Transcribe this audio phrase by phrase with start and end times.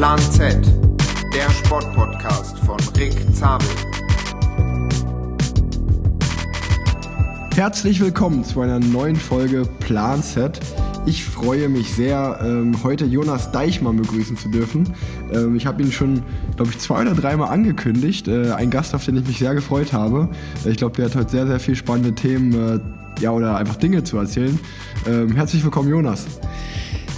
[0.00, 0.56] Plan Z,
[1.34, 3.68] der Sportpodcast von Rick Zabel.
[7.54, 10.58] Herzlich willkommen zu einer neuen Folge Plan Z.
[11.04, 14.90] Ich freue mich sehr, ähm, heute Jonas Deichmann begrüßen zu dürfen.
[15.34, 16.22] Ähm, ich habe ihn schon,
[16.56, 18.26] glaube ich, zwei oder dreimal angekündigt.
[18.26, 20.30] Äh, ein Gast, auf den ich mich sehr gefreut habe.
[20.64, 24.02] Ich glaube, der hat heute sehr, sehr viel spannende Themen äh, ja, oder einfach Dinge
[24.02, 24.58] zu erzählen.
[25.06, 26.24] Ähm, herzlich willkommen, Jonas.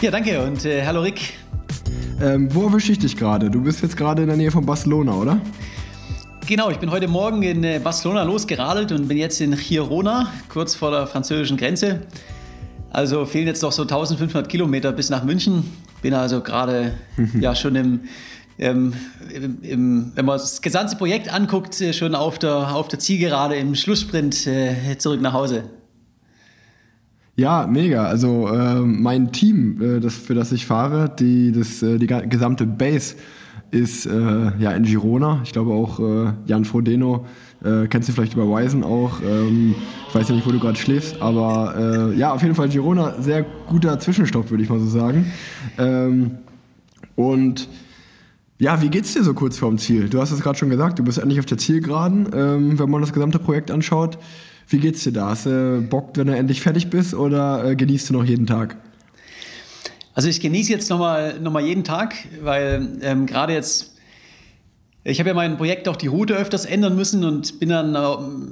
[0.00, 1.41] Ja, danke und äh, hallo Rick.
[2.22, 3.50] Ähm, wo erwische ich dich gerade?
[3.50, 5.40] Du bist jetzt gerade in der Nähe von Barcelona, oder?
[6.46, 10.76] Genau, ich bin heute Morgen in äh, Barcelona losgeradelt und bin jetzt in Girona, kurz
[10.76, 12.02] vor der französischen Grenze.
[12.90, 15.64] Also fehlen jetzt noch so 1500 Kilometer bis nach München.
[16.00, 16.94] Bin also gerade
[17.40, 18.00] ja schon im,
[18.56, 18.94] ähm,
[19.34, 23.56] im, im, wenn man das gesamte Projekt anguckt, äh, schon auf der, auf der Zielgerade
[23.56, 25.64] im Schlusssprint äh, zurück nach Hause.
[27.34, 28.04] Ja, mega.
[28.04, 32.66] Also äh, mein Team, äh, das, für das ich fahre, die, das, äh, die gesamte
[32.66, 33.16] Base
[33.70, 35.40] ist äh, ja in Girona.
[35.44, 37.24] Ich glaube auch äh, Jan Frodeno,
[37.64, 39.22] äh, kennst du vielleicht über Wisen auch.
[39.22, 39.74] Ähm,
[40.08, 43.46] ich weiß ja nicht, wo du gerade schläfst, aber ja, auf jeden Fall Girona, sehr
[43.66, 45.32] guter Zwischenstopp, würde ich mal so sagen.
[45.78, 46.32] Ähm,
[47.16, 47.66] und
[48.58, 50.08] ja, wie geht's dir so kurz vorm Ziel?
[50.08, 53.00] Du hast es gerade schon gesagt, du bist endlich auf der Zielgeraden, ähm, wenn man
[53.00, 54.18] das gesamte Projekt anschaut.
[54.72, 55.28] Wie geht's dir da?
[55.28, 58.78] Hast du Bock, wenn du endlich fertig bist oder äh, genießt du noch jeden Tag?
[60.14, 63.94] Also ich genieße jetzt nochmal noch mal jeden Tag, weil ähm, gerade jetzt,
[65.04, 67.94] ich habe ja mein Projekt auch die Route öfters ändern müssen und bin dann,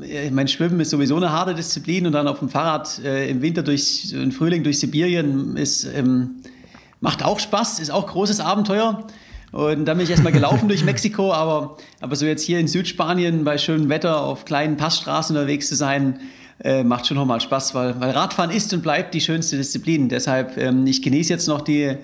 [0.02, 3.40] äh, mein Schwimmen ist sowieso eine harte Disziplin und dann auf dem Fahrrad äh, im
[3.40, 6.42] Winter durch, im Frühling durch Sibirien ist, ähm,
[7.00, 9.06] macht auch Spaß, ist auch großes Abenteuer.
[9.52, 13.44] Und dann bin ich erstmal gelaufen durch Mexiko, aber, aber so jetzt hier in Südspanien
[13.44, 16.20] bei schönem Wetter auf kleinen Passstraßen unterwegs zu sein,
[16.62, 20.08] äh, macht schon nochmal Spaß, weil, weil Radfahren ist und bleibt die schönste Disziplin.
[20.08, 21.96] Deshalb, ähm, ich genieße jetzt noch die,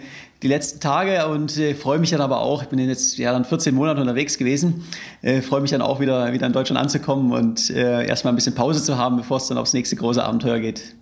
[0.42, 3.44] die letzten Tage und äh, freue mich dann aber auch, ich bin jetzt ja dann
[3.44, 4.84] 14 Monate unterwegs gewesen,
[5.22, 8.54] äh, freue mich dann auch wieder, wieder in Deutschland anzukommen und äh, erstmal ein bisschen
[8.54, 10.95] Pause zu haben, bevor es dann aufs nächste große Abenteuer geht.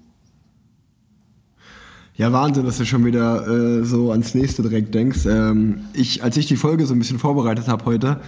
[2.16, 5.26] Ja, Wahnsinn, dass du schon wieder äh, so ans nächste direkt denkst.
[5.26, 8.20] Ähm, ich, als ich die Folge so ein bisschen vorbereitet habe heute,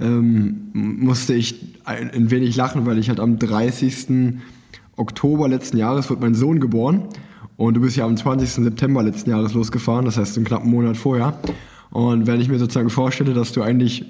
[0.00, 4.38] ähm, musste ich ein, ein, wenig lachen, weil ich halt am 30.
[4.96, 7.02] Oktober letzten Jahres wurde mein Sohn geboren
[7.58, 8.48] und du bist ja am 20.
[8.48, 11.38] September letzten Jahres losgefahren, das heißt einen knappen Monat vorher.
[11.90, 14.06] Und wenn ich mir sozusagen vorstelle, dass du eigentlich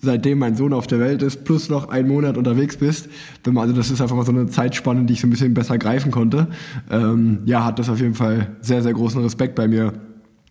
[0.00, 3.08] seitdem mein Sohn auf der Welt ist, plus noch einen Monat unterwegs bist.
[3.44, 6.10] Also das ist einfach mal so eine Zeitspanne, die ich so ein bisschen besser greifen
[6.10, 6.48] konnte.
[6.90, 9.94] Ähm, ja, hat das auf jeden Fall sehr, sehr großen Respekt bei mir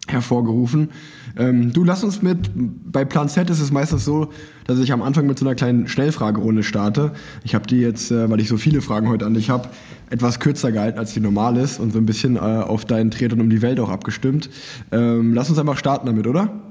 [0.08, 0.90] hervorgerufen.
[1.38, 4.30] Ähm, du lass uns mit, bei Plan Z ist es meistens so,
[4.66, 7.12] dass ich am Anfang mit so einer kleinen Schnellfragerunde starte.
[7.44, 9.70] Ich habe die jetzt, äh, weil ich so viele Fragen heute an dich habe,
[10.10, 13.42] etwas kürzer gehalten, als die normal ist und so ein bisschen äh, auf deinen Tretern
[13.42, 14.50] um die Welt auch abgestimmt.
[14.92, 16.67] Ähm, lass uns einfach starten damit, oder?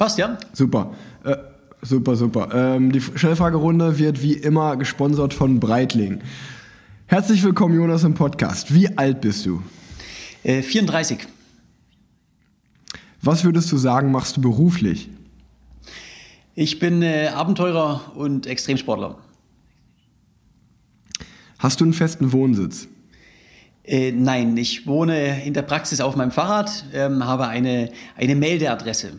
[0.00, 0.38] Passt, ja?
[0.54, 0.94] Super.
[1.24, 1.36] Äh,
[1.82, 2.48] super, super.
[2.54, 6.22] Ähm, die Schnellfragerunde wird wie immer gesponsert von Breitling.
[7.04, 8.72] Herzlich willkommen, Jonas, im Podcast.
[8.72, 9.62] Wie alt bist du?
[10.42, 11.26] Äh, 34.
[13.20, 15.10] Was würdest du sagen, machst du beruflich?
[16.54, 19.18] Ich bin äh, Abenteurer und Extremsportler.
[21.58, 22.88] Hast du einen festen Wohnsitz?
[23.84, 29.18] Äh, nein, ich wohne in der Praxis auf meinem Fahrrad, ähm, habe eine, eine Meldeadresse.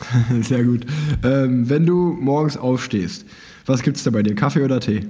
[0.42, 0.86] Sehr gut.
[1.24, 3.24] Ähm, wenn du morgens aufstehst,
[3.66, 4.34] was gibt es da bei dir?
[4.34, 5.06] Kaffee oder Tee?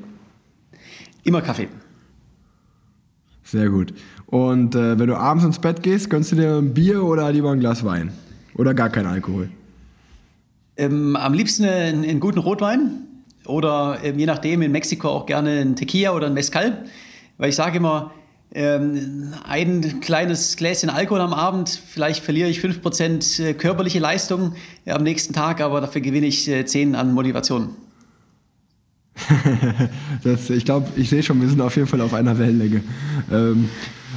[1.24, 1.68] Immer Kaffee.
[3.44, 3.94] Sehr gut.
[4.26, 7.50] Und äh, wenn du abends ins Bett gehst, gönnst du dir ein Bier oder lieber
[7.50, 8.12] ein Glas Wein?
[8.54, 9.48] Oder gar kein Alkohol?
[10.76, 13.02] Ähm, am liebsten einen, einen, guten Rotwein
[13.46, 16.84] oder ähm, je nachdem in Mexiko auch gerne ein Tequila oder ein Mezcal.
[17.38, 18.12] Weil ich sage immer,
[18.54, 24.54] ähm, ein kleines Gläschen Alkohol am Abend, vielleicht verliere ich 5% äh, körperliche Leistung
[24.84, 27.70] äh, am nächsten Tag, aber dafür gewinne ich 10 äh, an Motivation.
[30.24, 32.82] das, ich glaube, ich sehe schon, wir sind auf jeden Fall auf einer Wellenlänge.
[33.30, 33.68] Ähm,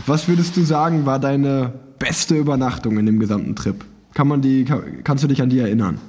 [0.05, 3.83] was würdest du sagen, war deine beste Übernachtung in dem gesamten Trip?
[4.13, 5.99] Kann man die, kann, kannst du dich an die erinnern?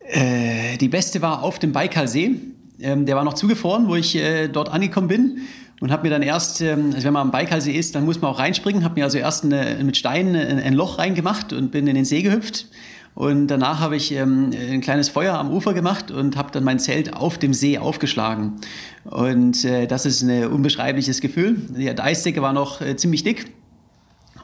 [0.00, 2.36] Äh, die beste war auf dem Baikalsee.
[2.80, 5.38] Ähm, der war noch zugefroren, wo ich äh, dort angekommen bin
[5.80, 8.30] und habe mir dann erst, ähm, also wenn man am Baikalsee ist, dann muss man
[8.30, 11.86] auch reinspringen, habe mir also erst eine, mit Steinen ein, ein, Loch reingemacht und bin
[11.86, 12.66] in den See gehüpft.
[13.14, 16.78] Und danach habe ich ähm, ein kleines Feuer am Ufer gemacht und habe dann mein
[16.78, 18.56] Zelt auf dem See aufgeschlagen.
[19.04, 21.56] Und äh, das ist ein unbeschreibliches Gefühl.
[21.70, 23.52] Die Eisdecke war noch äh, ziemlich dick.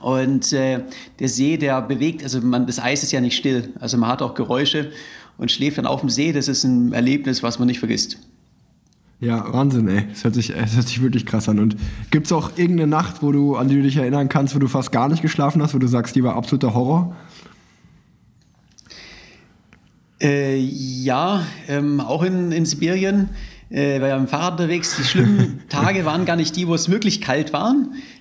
[0.01, 0.81] Und äh,
[1.21, 3.73] der See, der bewegt, also man, das Eis ist ja nicht still.
[3.79, 4.91] Also man hat auch Geräusche
[5.39, 6.33] und schläft dann auf dem See.
[6.33, 8.19] Das ist ein Erlebnis, was man nicht vergisst.
[9.21, 10.05] Ja, Wahnsinn, ey.
[10.11, 11.61] Das hört sich, das hört sich wirklich krass an.
[11.61, 11.77] Und
[12.11, 14.67] gibt es auch irgendeine Nacht, wo du, an die du dich erinnern kannst, wo du
[14.67, 17.15] fast gar nicht geschlafen hast, wo du sagst, die war absoluter Horror?
[20.21, 23.29] Äh, ja, ähm, auch in, in Sibirien
[23.71, 24.97] äh, war ja im Fahrrad unterwegs.
[24.97, 27.75] Die schlimmen Tage waren gar nicht die, wo es wirklich kalt war.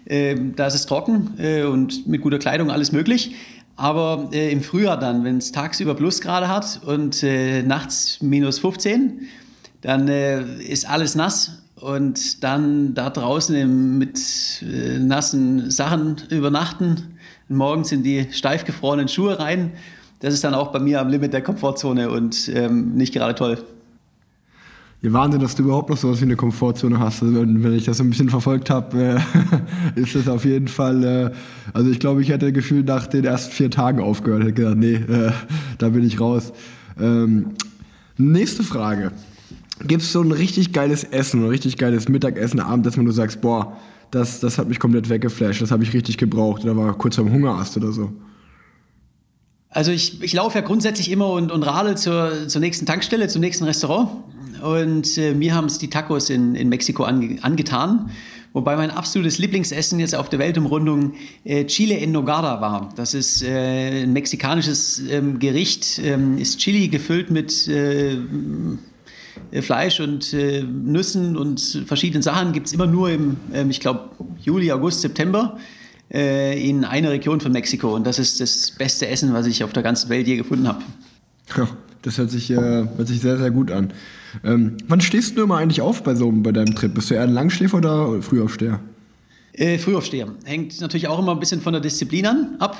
[0.05, 3.35] Äh, da ist es trocken äh, und mit guter Kleidung alles möglich.
[3.81, 9.22] Aber äh, im Frühjahr dann, wenn es tagsüber Plusgrade hat und äh, nachts minus 15,
[9.81, 14.19] dann äh, ist alles nass und dann da draußen im, mit
[14.62, 17.18] äh, nassen Sachen übernachten,
[17.50, 19.72] morgens in die steif gefrorenen Schuhe rein.
[20.19, 23.66] Das ist dann auch bei mir am Limit der Komfortzone und ähm, nicht gerade toll.
[25.03, 27.24] Ja, Wahnsinn, dass du überhaupt noch sowas wie eine Komfortzone hast.
[27.24, 29.19] Also, wenn ich das so ein bisschen verfolgt habe,
[29.95, 31.31] äh, ist das auf jeden Fall, äh,
[31.74, 34.44] also ich glaube, ich hätte gefühlt nach den ersten vier Tagen aufgehört.
[34.44, 35.31] Hätte gedacht, nee, äh,
[35.80, 36.53] da bin ich raus.
[37.00, 37.48] Ähm,
[38.18, 39.12] nächste Frage.
[39.88, 43.42] Gibt es so ein richtig geiles Essen, ein richtig geiles Mittagessen, Abendessen, wo du sagst,
[43.42, 43.77] boah,
[44.12, 47.31] das, das hat mich komplett weggeflasht, das habe ich richtig gebraucht oder war kurz am
[47.31, 48.12] Hungerast oder so?
[49.69, 53.42] Also ich, ich laufe ja grundsätzlich immer und, und radel zur, zur nächsten Tankstelle, zum
[53.42, 54.09] nächsten Restaurant.
[54.61, 58.11] Und äh, mir haben es die Tacos in, in Mexiko ange, angetan.
[58.53, 61.13] Wobei mein absolutes Lieblingsessen jetzt auf der Weltumrundung
[61.45, 62.89] äh, Chile en Nogada war.
[62.97, 68.17] Das ist äh, ein mexikanisches ähm, Gericht, ähm, ist Chili gefüllt mit äh,
[69.51, 73.79] äh, Fleisch und äh, Nüssen und verschiedenen Sachen gibt es immer nur im, ähm, ich
[73.79, 74.09] glaube,
[74.41, 75.57] Juli, August, September
[76.13, 77.95] äh, in einer Region von Mexiko.
[77.95, 80.83] Und das ist das beste Essen, was ich auf der ganzen Welt je gefunden habe.
[82.01, 83.93] Das hört sich, hört sich sehr, sehr gut an.
[84.44, 86.94] Ähm, wann stehst du immer eigentlich auf bei so bei deinem Trip?
[86.94, 88.80] Bist du eher ein Langschläfer oder Frühaufsteher?
[89.54, 90.28] Äh, Frühaufsteher.
[90.45, 92.78] Hängt natürlich auch immer ein bisschen von der Disziplin an, ab.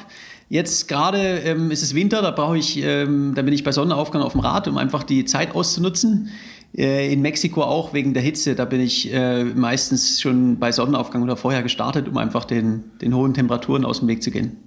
[0.50, 4.22] Jetzt gerade ähm, ist es Winter, da brauche ich, ähm, da bin ich bei Sonnenaufgang
[4.22, 6.30] auf dem Rad, um einfach die Zeit auszunutzen.
[6.76, 11.24] Äh, in Mexiko auch wegen der Hitze, da bin ich äh, meistens schon bei Sonnenaufgang
[11.24, 14.58] oder vorher gestartet, um einfach den, den hohen Temperaturen aus dem Weg zu gehen.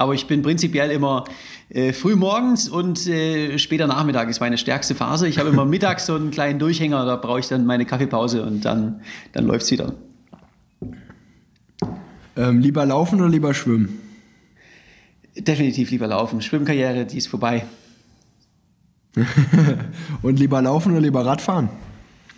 [0.00, 1.24] Aber ich bin prinzipiell immer
[1.68, 5.28] äh, früh morgens und äh, später Nachmittag ist meine stärkste Phase.
[5.28, 8.64] Ich habe immer mittags so einen kleinen Durchhänger, da brauche ich dann meine Kaffeepause und
[8.64, 9.02] dann,
[9.32, 9.92] dann läuft es wieder.
[12.34, 13.98] Ähm, lieber laufen oder lieber schwimmen?
[15.36, 16.40] Definitiv lieber laufen.
[16.40, 17.66] Schwimmkarriere, die ist vorbei.
[20.22, 21.68] und lieber laufen oder lieber Radfahren?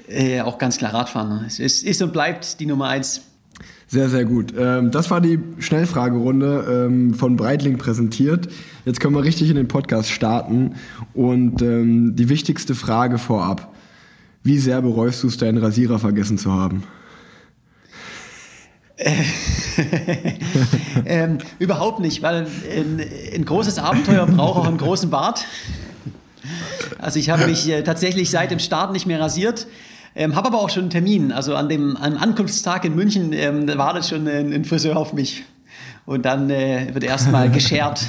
[0.09, 1.45] Äh, auch ganz klar Radfahren.
[1.47, 3.23] Es ist, ist, und bleibt die Nummer eins.
[3.93, 4.55] Sehr, sehr gut.
[4.59, 8.49] Ähm, das war die Schnellfragerunde ähm, von Breitling präsentiert.
[8.87, 10.77] Jetzt können wir richtig in den Podcast starten.
[11.13, 13.75] Und ähm, die wichtigste Frage vorab.
[14.43, 16.85] Wie sehr bereust du es, deinen Rasierer vergessen zu haben?
[21.05, 23.03] ähm, überhaupt nicht, weil ein,
[23.35, 25.45] ein großes Abenteuer braucht auch einen großen Bart.
[26.99, 29.67] Also ich habe mich äh, tatsächlich seit dem Start nicht mehr rasiert.
[30.15, 31.33] Ähm, habe aber auch schon einen Termin.
[31.33, 35.45] Also an dem am Ankunftstag in München ähm, wartet schon ein, ein, Friseur auf mich.
[36.05, 38.07] Und dann äh, wird erstmal geschert.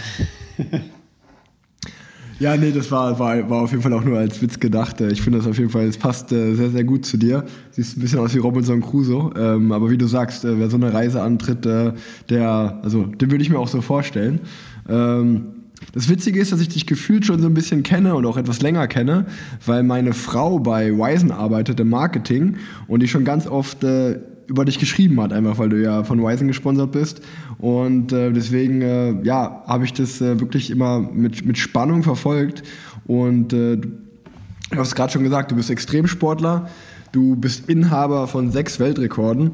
[2.39, 4.99] Ja, nee, das war, war, war auf jeden Fall auch nur als Witz gedacht.
[4.99, 7.45] Ich finde das auf jeden Fall, es passt äh, sehr, sehr gut zu dir.
[7.71, 9.31] Siehst ein bisschen aus wie Robinson Crusoe.
[9.37, 11.93] Ähm, aber wie du sagst, äh, wer so eine Reise antritt, äh,
[12.29, 14.41] der, also, den würde ich mir auch so vorstellen.
[14.89, 18.37] Ähm, das Witzige ist, dass ich dich gefühlt schon so ein bisschen kenne und auch
[18.37, 19.25] etwas länger kenne,
[19.65, 22.55] weil meine Frau bei Wisen arbeitet im Marketing
[22.87, 26.21] und die schon ganz oft äh, über dich geschrieben hat, einfach weil du ja von
[26.21, 27.21] Wisen gesponsert bist.
[27.59, 32.63] Und äh, deswegen, äh, ja, habe ich das äh, wirklich immer mit, mit Spannung verfolgt.
[33.05, 36.69] Und äh, du hast gerade schon gesagt, du bist Extremsportler,
[37.11, 39.51] du bist Inhaber von sechs Weltrekorden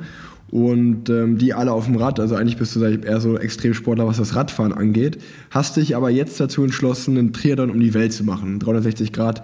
[0.51, 2.19] und ähm, die alle auf dem Rad.
[2.19, 5.19] Also eigentlich bist du eher so Extremsportler, was das Radfahren angeht.
[5.51, 8.59] Hast dich aber jetzt dazu entschlossen, einen Triathlon um die Welt zu machen.
[8.59, 9.43] 360 Grad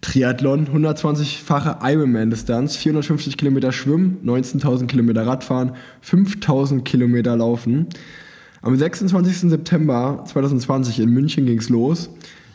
[0.00, 5.72] Triathlon, 120-fache Ironman-Distanz, 450 Kilometer Schwimmen, 19.000 Kilometer Radfahren,
[6.02, 7.86] 5.000 Kilometer Laufen.
[8.62, 9.50] Am 26.
[9.50, 12.10] September 2020 in München ging es los.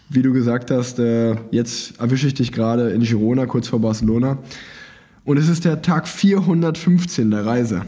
[0.10, 4.40] Wie du gesagt hast, äh, jetzt erwische ich dich gerade in Girona, kurz vor Barcelona.
[5.26, 7.82] Und es ist der Tag 415 der Reise.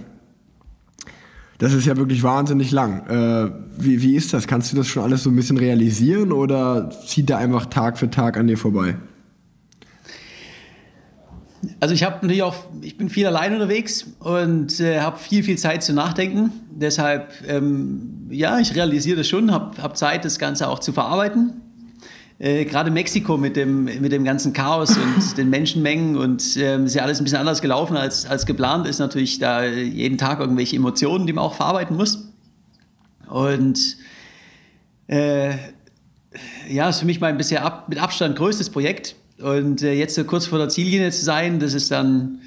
[1.59, 3.07] Das ist ja wirklich wahnsinnig lang.
[3.07, 4.47] Äh, wie, wie ist das?
[4.47, 8.09] Kannst du das schon alles so ein bisschen realisieren oder zieht der einfach Tag für
[8.09, 8.97] Tag an dir vorbei?
[11.79, 15.57] Also ich habe natürlich auch, ich bin viel allein unterwegs und äh, habe viel, viel
[15.57, 16.51] Zeit zu nachdenken.
[16.71, 21.61] Deshalb, ähm, ja, ich realisiere das schon, habe hab Zeit, das Ganze auch zu verarbeiten
[22.39, 26.93] äh, gerade Mexiko mit dem, mit dem ganzen Chaos und den Menschenmengen und äh, ist
[26.93, 30.75] ja alles ein bisschen anders gelaufen als, als geplant, ist natürlich da jeden Tag irgendwelche
[30.75, 32.27] Emotionen, die man auch verarbeiten muss.
[33.27, 33.97] Und
[35.07, 35.55] äh,
[36.69, 39.15] ja, ist für mich mein bisher ab, mit Abstand größtes Projekt.
[39.41, 42.41] Und äh, jetzt so kurz vor der Ziellinie zu sein, das ist dann,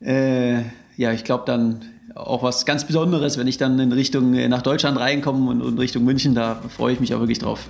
[0.00, 0.60] äh,
[0.96, 1.80] ja, ich glaube dann
[2.14, 5.78] auch was ganz Besonderes, wenn ich dann in Richtung äh, nach Deutschland reinkomme und in
[5.78, 7.60] Richtung München, da freue ich mich auch wirklich drauf.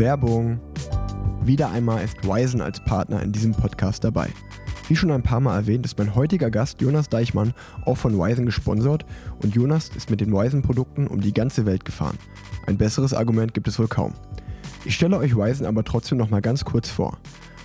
[0.00, 0.58] Werbung.
[1.42, 4.30] Wieder einmal ist Wisen als Partner in diesem Podcast dabei.
[4.88, 7.52] Wie schon ein paar Mal erwähnt, ist mein heutiger Gast Jonas Deichmann
[7.84, 9.04] auch von Wisen gesponsert
[9.42, 12.16] und Jonas ist mit den Wisen-Produkten um die ganze Welt gefahren.
[12.66, 14.14] Ein besseres Argument gibt es wohl kaum.
[14.86, 17.18] Ich stelle euch Wisen aber trotzdem noch mal ganz kurz vor.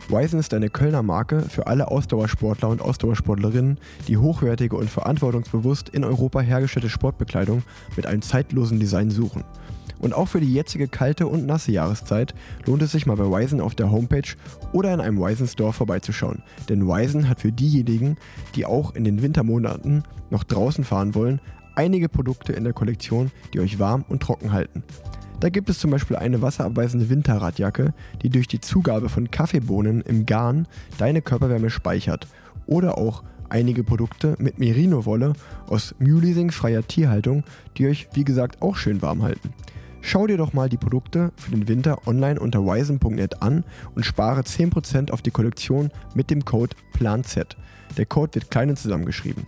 [0.10, 6.04] Wisen ist eine Kölner Marke für alle Ausdauersportler und Ausdauersportlerinnen, die hochwertige und verantwortungsbewusst in
[6.04, 7.64] Europa hergestellte Sportbekleidung
[7.96, 9.46] mit einem zeitlosen Design suchen.
[10.00, 12.34] Und auch für die jetzige kalte und nasse Jahreszeit
[12.66, 14.36] lohnt es sich mal bei Wisen auf der Homepage
[14.74, 16.44] oder in einem Wisen Store vorbeizuschauen.
[16.70, 18.18] Denn Wisen hat für diejenigen,
[18.56, 21.40] die auch in den Wintermonaten noch draußen fahren wollen,
[21.76, 24.84] einige Produkte in der Kollektion, die euch warm und trocken halten.
[25.40, 30.26] Da gibt es zum Beispiel eine wasserabweisende Winterradjacke, die durch die Zugabe von Kaffeebohnen im
[30.26, 32.28] Garn deine Körperwärme speichert.
[32.66, 35.34] Oder auch einige Produkte mit Merino-Wolle
[35.68, 37.44] aus Mulesing-freier Tierhaltung,
[37.78, 39.54] die euch wie gesagt auch schön warm halten.
[40.08, 43.64] Schau dir doch mal die Produkte für den Winter online unter wisen.net an
[43.96, 47.40] und spare 10% auf die Kollektion mit dem Code PLANZ.
[47.98, 49.48] Der Code wird klein und zusammengeschrieben.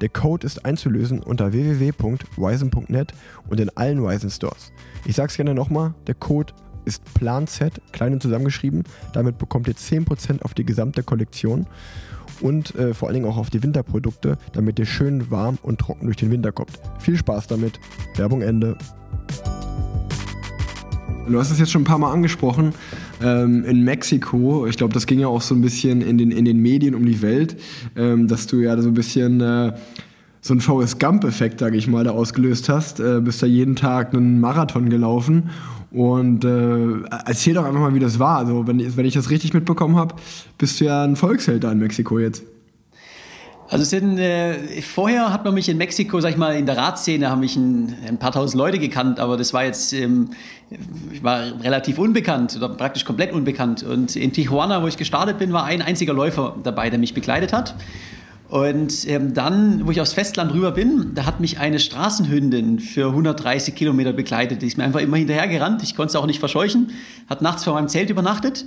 [0.00, 3.14] Der Code ist einzulösen unter www.wisen.net
[3.48, 4.70] und in allen Wisen Stores.
[5.06, 7.58] Ich sag's gerne nochmal, der Code ist PLANZ,
[7.90, 8.84] klein und zusammengeschrieben.
[9.12, 11.66] Damit bekommt ihr 10% auf die gesamte Kollektion
[12.40, 16.04] und äh, vor allen Dingen auch auf die Winterprodukte, damit ihr schön warm und trocken
[16.06, 16.78] durch den Winter kommt.
[17.00, 17.80] Viel Spaß damit.
[18.14, 18.78] Werbung Ende.
[21.28, 22.72] Du hast es jetzt schon ein paar Mal angesprochen.
[23.20, 26.44] Ähm, in Mexiko, ich glaube, das ging ja auch so ein bisschen in den, in
[26.44, 27.56] den Medien um die Welt,
[27.96, 29.72] ähm, dass du ja so ein bisschen äh,
[30.40, 33.00] so einen Forrest Gump-Effekt, sage ich mal, da ausgelöst hast.
[33.00, 35.50] Äh, bist da jeden Tag einen Marathon gelaufen.
[35.90, 38.38] Und äh, erzähl doch einfach mal, wie das war.
[38.38, 40.14] Also, wenn, wenn ich das richtig mitbekommen habe,
[40.58, 42.44] bist du ja ein Volksheld da in Mexiko jetzt.
[43.68, 47.28] Also sind, äh, vorher hat man mich in Mexiko, sag ich mal, in der Radszene
[47.28, 50.30] haben mich ein, ein paar tausend Leute gekannt, aber das war jetzt, ähm,
[51.12, 53.82] ich war relativ unbekannt oder praktisch komplett unbekannt.
[53.82, 57.52] Und in Tijuana, wo ich gestartet bin, war ein einziger Läufer dabei, der mich begleitet
[57.52, 57.74] hat.
[58.48, 63.08] Und ähm, dann, wo ich aufs Festland rüber bin, da hat mich eine Straßenhündin für
[63.08, 64.62] 130 Kilometer begleitet.
[64.62, 65.82] Die ist mir einfach immer hinterhergerannt.
[65.82, 66.92] Ich konnte es auch nicht verscheuchen.
[67.28, 68.64] Hat nachts vor meinem Zelt übernachtet.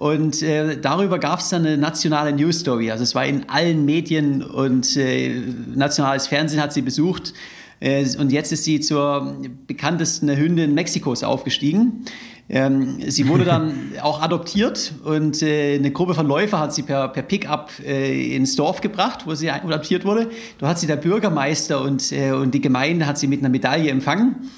[0.00, 2.90] Und äh, darüber gab es dann eine nationale News Story.
[2.90, 5.42] Also es war in allen Medien und äh,
[5.74, 7.34] nationales Fernsehen hat sie besucht.
[7.80, 12.06] Äh, und jetzt ist sie zur bekanntesten Hündin Mexikos aufgestiegen.
[12.48, 17.08] Ähm, sie wurde dann auch adoptiert und äh, eine Gruppe von Läufer hat sie per,
[17.08, 20.30] per Pickup äh, ins Dorf gebracht, wo sie adoptiert wurde.
[20.56, 23.90] Da hat sie der Bürgermeister und, äh, und die Gemeinde hat sie mit einer Medaille
[23.90, 24.50] empfangen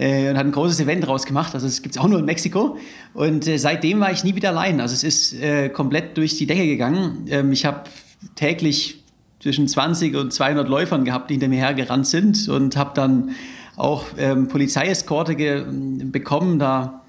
[0.00, 1.54] und hat ein großes Event rausgemacht.
[1.54, 2.78] Also es gibt es auch nur in Mexiko.
[3.12, 4.80] Und äh, seitdem war ich nie wieder allein.
[4.80, 7.26] Also es ist äh, komplett durch die Decke gegangen.
[7.28, 7.84] Ähm, ich habe
[8.34, 9.02] täglich
[9.40, 13.32] zwischen 20 und 200 Läufern gehabt, die hinter mir hergerannt sind und habe dann
[13.76, 15.34] auch ähm, Polizeieskorte
[16.04, 16.58] bekommen.
[16.58, 16.99] Da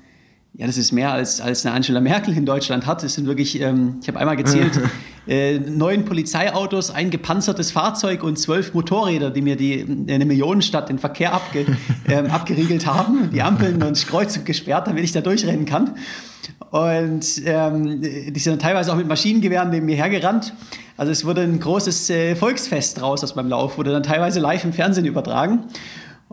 [0.53, 3.03] ja, das ist mehr als, als eine Angela Merkel in Deutschland hat.
[3.03, 4.79] Es sind wirklich, ähm, ich habe einmal gezählt,
[5.27, 10.89] äh, neun Polizeiautos, ein gepanzertes Fahrzeug und zwölf Motorräder, die mir die, äh, eine Millionenstadt
[10.89, 11.65] den Verkehr abge,
[12.09, 15.95] ähm, abgeriegelt haben, die Ampeln und Kreuz gesperrt, damit ich da durchrennen kann.
[16.69, 20.53] Und ähm, die sind teilweise auch mit Maschinengewehren neben mir hergerannt.
[20.97, 24.63] Also es wurde ein großes äh, Volksfest draus aus meinem Lauf, wurde dann teilweise live
[24.65, 25.65] im Fernsehen übertragen.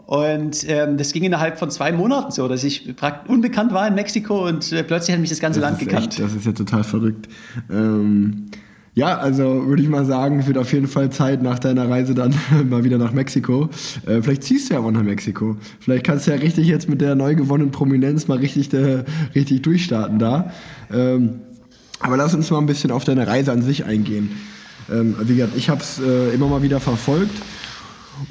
[0.07, 2.95] Und ähm, das ging innerhalb von zwei Monaten so, dass ich
[3.27, 6.09] unbekannt war in Mexiko und äh, plötzlich hat mich das ganze das Land gekannt.
[6.09, 7.29] Echt, das ist ja total verrückt.
[7.71, 8.47] Ähm,
[8.95, 12.15] ja, also würde ich mal sagen, es wird auf jeden Fall Zeit nach deiner Reise
[12.15, 12.35] dann
[12.69, 13.71] mal wieder nach Mexiko.
[14.07, 15.57] Äh, vielleicht ziehst du ja auch nach Mexiko.
[15.79, 19.63] Vielleicht kannst du ja richtig jetzt mit der neu gewonnenen Prominenz mal richtig, äh, richtig
[19.63, 20.51] durchstarten da.
[20.93, 21.41] Ähm,
[22.01, 24.31] aber lass uns mal ein bisschen auf deine Reise an sich eingehen.
[24.91, 27.37] Ähm, wie gesagt, ich habe es äh, immer mal wieder verfolgt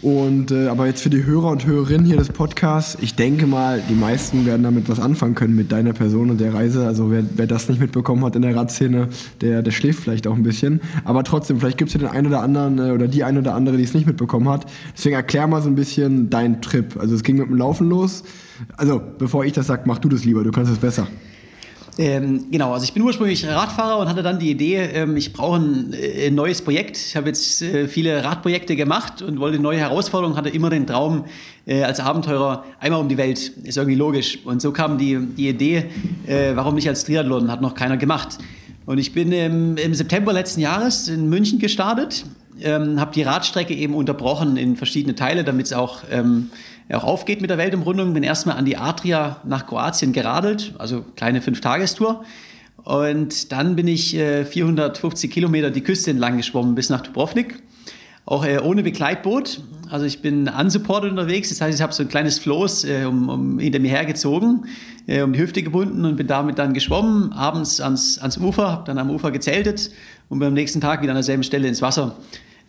[0.01, 3.81] und äh, aber jetzt für die Hörer und Hörerinnen hier des Podcasts, ich denke mal,
[3.89, 6.85] die meisten werden damit was anfangen können mit deiner Person und der Reise.
[6.85, 9.09] Also wer, wer das nicht mitbekommen hat in der Radszene,
[9.41, 10.81] der, der schläft vielleicht auch ein bisschen.
[11.05, 13.55] Aber trotzdem, vielleicht gibt es ja den einen oder anderen äh, oder die eine oder
[13.55, 14.65] andere, die es nicht mitbekommen hat.
[14.95, 16.97] Deswegen erklär mal so ein bisschen deinen Trip.
[16.99, 18.23] Also es ging mit dem Laufen los.
[18.75, 21.07] Also bevor ich das sage, mach du das lieber, du kannst es besser.
[21.99, 25.57] Ähm, genau, also ich bin ursprünglich Radfahrer und hatte dann die Idee, ähm, ich brauche
[25.57, 26.95] ein, äh, ein, neues Projekt.
[26.95, 31.25] Ich habe jetzt äh, viele Radprojekte gemacht und wollte neue Herausforderung, hatte immer den Traum,
[31.65, 33.39] äh, als Abenteurer einmal um die Welt.
[33.63, 34.37] Ist irgendwie logisch.
[34.45, 35.85] Und so kam die, die Idee,
[36.27, 38.37] äh, warum nicht als Triathlon, hat noch keiner gemacht.
[38.85, 42.25] Und ich bin im, im September letzten Jahres in München gestartet,
[42.61, 46.51] ähm, habe die Radstrecke eben unterbrochen in verschiedene Teile, damit es auch ähm,
[46.93, 48.13] auch aufgeht mit der Weltumrundung.
[48.13, 52.23] Bin erstmal an die Adria nach Kroatien geradelt, also kleine Fünf-Tagestour.
[52.83, 57.61] Und dann bin ich äh, 450 Kilometer die Küste entlang geschwommen bis nach Dubrovnik.
[58.25, 59.61] Auch äh, ohne Begleitboot.
[59.89, 61.49] Also ich bin unsupported unterwegs.
[61.49, 64.65] Das heißt, ich habe so ein kleines Floß äh, um, um, hinter mir hergezogen,
[65.05, 68.83] äh, um die Hüfte gebunden und bin damit dann geschwommen, abends ans, ans Ufer, habe
[68.85, 69.91] dann am Ufer gezeltet
[70.29, 72.15] und bin am nächsten Tag wieder an derselben Stelle ins Wasser.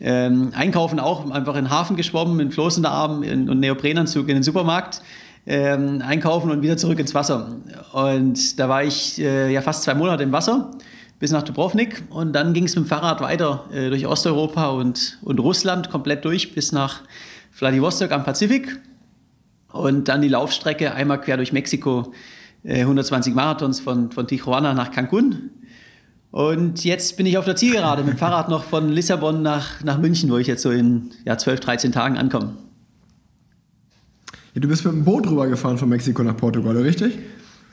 [0.01, 4.29] Ähm, einkaufen auch, einfach in den Hafen geschwommen, mit Floß in der Arm und Neoprenanzug
[4.29, 5.03] in den Supermarkt.
[5.47, 7.57] Ähm, einkaufen und wieder zurück ins Wasser.
[7.93, 10.71] Und da war ich äh, ja fast zwei Monate im Wasser
[11.19, 15.19] bis nach Dubrovnik und dann ging es mit dem Fahrrad weiter äh, durch Osteuropa und,
[15.23, 17.01] und Russland komplett durch bis nach
[17.51, 18.79] Vladivostok am Pazifik
[19.73, 22.13] und dann die Laufstrecke einmal quer durch Mexiko,
[22.63, 25.51] äh, 120 Marathons von, von Tijuana nach Cancun.
[26.31, 29.99] Und jetzt bin ich auf der Zielgerade mit dem Fahrrad noch von Lissabon nach, nach
[29.99, 32.55] München, wo ich jetzt so in ja, 12, 13 Tagen ankomme.
[34.55, 37.19] Ja, du bist mit dem Boot rübergefahren von Mexiko nach Portugal, richtig?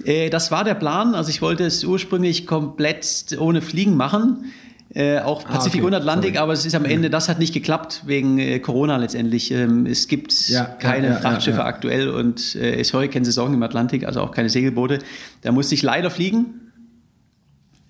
[0.04, 1.16] Äh, das war der Plan.
[1.16, 4.46] Also ich wollte es ursprünglich komplett ohne Fliegen machen.
[4.94, 5.88] Äh, auch ah, Pazifik ah, okay.
[5.88, 6.44] und Atlantik, Sorry.
[6.44, 9.52] aber es ist am Ende, das hat nicht geklappt wegen äh, Corona letztendlich.
[9.52, 14.06] Ähm, es gibt ja, keine ja, Frachtschiffe ja, aktuell und äh, ist Hurricane-Saison im Atlantik,
[14.06, 15.00] also auch keine Segelboote.
[15.42, 16.65] Da musste ich leider fliegen.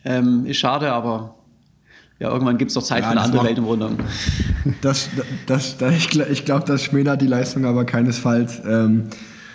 [0.06, 1.36] Ähm, ist schade, aber
[2.20, 3.98] ja, irgendwann gibt es doch Zeit für eine andere Weltumrundung.
[4.82, 5.10] Das,
[5.46, 8.64] das, das, ich glaube, glaub, das schmälert die Leistung aber keinesfalls.
[8.66, 9.10] Ähm,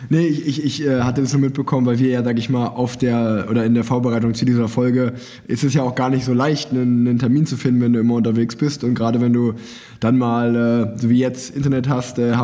[0.08, 2.66] Nee, ich, ich, ich äh, hatte das nur mitbekommen, weil wir ja, sag ich mal,
[2.66, 5.12] auf der oder in der Vorbereitung zu dieser Folge
[5.46, 8.00] ist es ja auch gar nicht so leicht, einen, einen Termin zu finden, wenn du
[8.00, 8.82] immer unterwegs bist.
[8.82, 9.54] Und gerade wenn du
[10.00, 12.34] dann mal, äh, so wie jetzt, Internet hast, äh,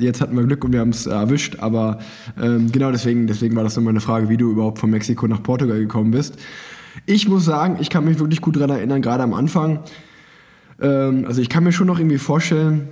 [0.00, 1.98] jetzt hatten wir Glück und wir haben es erwischt, aber
[2.40, 5.42] ähm, genau deswegen, deswegen war das nur meine Frage, wie du überhaupt von Mexiko nach
[5.42, 6.34] Portugal gekommen bist.
[7.06, 9.80] Ich muss sagen, ich kann mich wirklich gut daran erinnern, gerade am Anfang.
[10.80, 12.88] Ähm, also ich kann mir schon noch irgendwie vorstellen,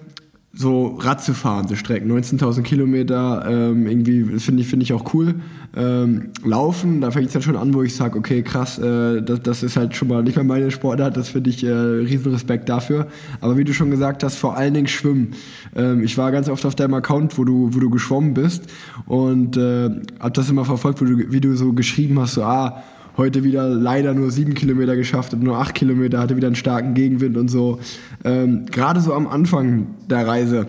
[0.57, 5.13] so Rad zu fahren, so Strecken, 19.000 Kilometer, ähm, irgendwie finde ich, finde ich auch
[5.13, 5.35] cool.
[5.77, 9.43] Ähm, laufen, da fängt es dann schon an, wo ich sage, okay, krass, äh, das,
[9.43, 12.71] das ist halt schon mal nicht mehr meine Sportart, das finde ich äh, riesen Respekt
[12.71, 13.09] dafür.
[13.43, 15.35] Aber wie du schon gesagt hast, vor allen Dingen Schwimmen.
[15.75, 18.65] Ähm, ich war ganz oft auf deinem Account, wo du, wo du geschwommen bist
[19.05, 22.83] und äh, habe das immer verfolgt, wo du, wie du so geschrieben hast, so, ah,
[23.17, 26.95] heute wieder leider nur sieben Kilometer geschafft und nur acht Kilometer, hatte wieder einen starken
[26.95, 27.81] Gegenwind und so.
[28.25, 30.67] Ähm, Gerade so am Anfang der Reise.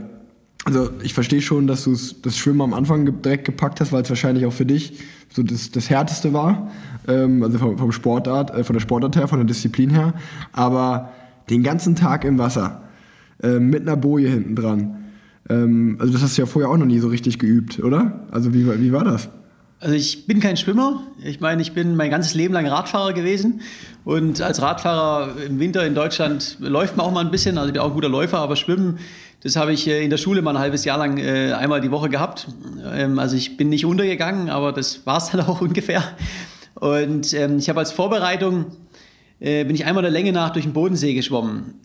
[0.65, 4.09] Also ich verstehe schon, dass du das Schwimmen am Anfang direkt gepackt hast, weil es
[4.09, 4.99] wahrscheinlich auch für dich
[5.31, 6.71] so das, das Härteste war.
[7.07, 10.13] Ähm, also vom, vom Sportart, äh, von der Sportart her, von der Disziplin her.
[10.51, 11.13] Aber
[11.49, 12.81] den ganzen Tag im Wasser,
[13.41, 15.05] äh, mit einer Boje hinten dran.
[15.49, 18.25] Ähm, also das hast du ja vorher auch noch nie so richtig geübt, oder?
[18.31, 19.29] Also wie, wie war das?
[19.79, 21.03] Also ich bin kein Schwimmer.
[21.23, 23.61] Ich meine, ich bin mein ganzes Leben lang Radfahrer gewesen.
[24.05, 27.59] Und als Radfahrer im Winter in Deutschland läuft man auch mal ein bisschen.
[27.59, 28.97] Also ich bin auch ein guter Läufer, aber Schwimmen,
[29.43, 31.91] das habe ich äh, in der Schule mal ein halbes Jahr lang äh, einmal die
[31.91, 32.47] Woche gehabt.
[32.91, 36.03] Ähm, also ich bin nicht untergegangen, aber das war es dann auch ungefähr.
[36.73, 38.65] Und ähm, ich habe als Vorbereitung,
[39.39, 41.75] äh, bin ich einmal der Länge nach durch den Bodensee geschwommen.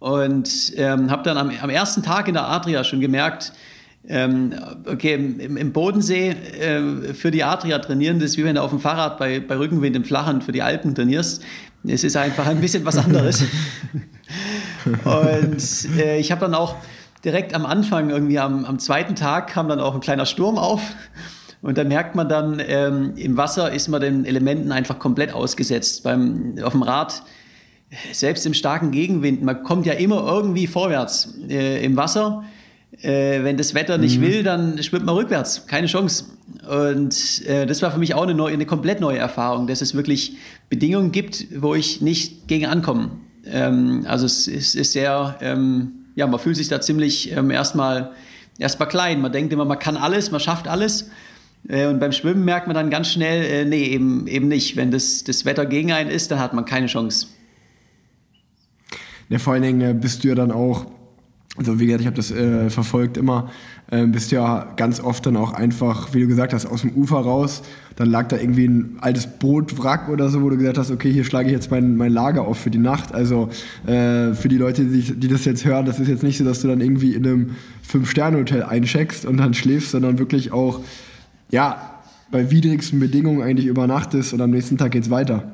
[0.00, 3.52] Und ähm, habe dann am, am ersten Tag in der Adria schon gemerkt,
[4.08, 4.54] ähm,
[4.86, 8.70] okay, im, im Bodensee äh, für die Adria trainieren, das ist wie wenn du auf
[8.70, 11.42] dem Fahrrad bei, bei Rückenwind im Flachen für die Alpen trainierst.
[11.86, 13.44] Es ist einfach ein bisschen was anderes.
[15.04, 16.74] Und äh, ich habe dann auch
[17.24, 20.80] direkt am Anfang, irgendwie am, am zweiten Tag, kam dann auch ein kleiner Sturm auf.
[21.60, 26.02] Und da merkt man dann, ähm, im Wasser ist man den Elementen einfach komplett ausgesetzt.
[26.02, 27.22] Beim, auf dem Rad,
[28.12, 31.34] selbst im starken Gegenwind, man kommt ja immer irgendwie vorwärts.
[31.48, 32.44] Äh, Im Wasser
[33.02, 34.22] äh, wenn das Wetter nicht mhm.
[34.22, 35.66] will, dann schwimmt man rückwärts.
[35.66, 36.24] Keine Chance.
[36.68, 39.94] Und äh, das war für mich auch eine, neue, eine komplett neue Erfahrung, dass es
[39.94, 40.36] wirklich
[40.68, 43.10] Bedingungen gibt, wo ich nicht gegen ankomme.
[43.46, 48.12] Ähm, also es ist, ist sehr, ähm, ja, man fühlt sich da ziemlich ähm, erstmal
[48.58, 49.20] erstmal klein.
[49.20, 51.10] Man denkt immer, man kann alles, man schafft alles.
[51.68, 54.76] Äh, und beim Schwimmen merkt man dann ganz schnell, äh, nee, eben, eben nicht.
[54.76, 57.28] Wenn das, das Wetter gegen einen ist, dann hat man keine Chance.
[59.28, 60.86] Ja, vor allen Dingen äh, bist du ja dann auch
[61.58, 63.50] also wie gesagt, ich habe das äh, verfolgt immer,
[63.90, 67.18] äh, bist ja ganz oft dann auch einfach, wie du gesagt hast, aus dem Ufer
[67.18, 67.62] raus.
[67.96, 71.24] Dann lag da irgendwie ein altes Bootwrack oder so, wo du gesagt hast, okay, hier
[71.24, 73.14] schlage ich jetzt mein, mein Lager auf für die Nacht.
[73.14, 73.48] Also
[73.86, 76.60] äh, für die Leute, die, die das jetzt hören, das ist jetzt nicht so, dass
[76.60, 77.50] du dann irgendwie in einem
[77.82, 80.80] Fünf-Sterne-Hotel eincheckst und dann schläfst, sondern wirklich auch,
[81.50, 81.94] ja,
[82.30, 85.50] bei widrigsten Bedingungen eigentlich übernachtest und am nächsten Tag geht's weiter.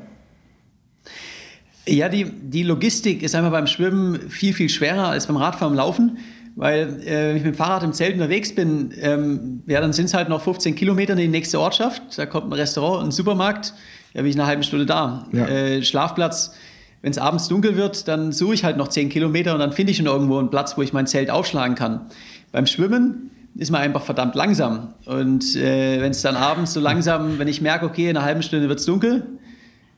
[1.87, 6.19] Ja, die, die Logistik ist einmal beim Schwimmen viel, viel schwerer als beim Radfahren Laufen,
[6.57, 10.07] weil äh, wenn ich mit dem Fahrrad im Zelt unterwegs bin, ähm, ja, dann sind
[10.07, 12.03] es halt noch 15 Kilometer in die nächste Ortschaft.
[12.17, 13.75] Da kommt ein Restaurant, ein Supermarkt,
[14.15, 15.27] da bin ich eine halbe Stunde da.
[15.33, 15.47] Ja.
[15.47, 16.55] Äh, Schlafplatz,
[17.03, 19.91] wenn es abends dunkel wird, dann suche ich halt noch 10 Kilometer und dann finde
[19.91, 22.07] ich schon irgendwo einen Platz, wo ich mein Zelt aufschlagen kann.
[22.51, 24.95] Beim Schwimmen ist man einfach verdammt langsam.
[25.05, 28.43] Und äh, wenn es dann abends so langsam, wenn ich merke, okay, in einer halben
[28.43, 29.27] Stunde wird es dunkel,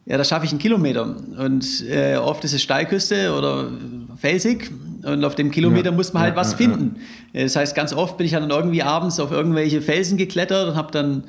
[0.06, 1.16] ja, da schaffe ich einen Kilometer.
[1.36, 3.70] Und äh, oft ist es Steilküste oder
[4.16, 4.70] felsig.
[5.02, 6.96] Und auf dem Kilometer ja, muss man halt ja, was ja, finden.
[7.32, 10.92] Das heißt, ganz oft bin ich dann irgendwie abends auf irgendwelche Felsen geklettert und habe
[10.92, 11.24] dann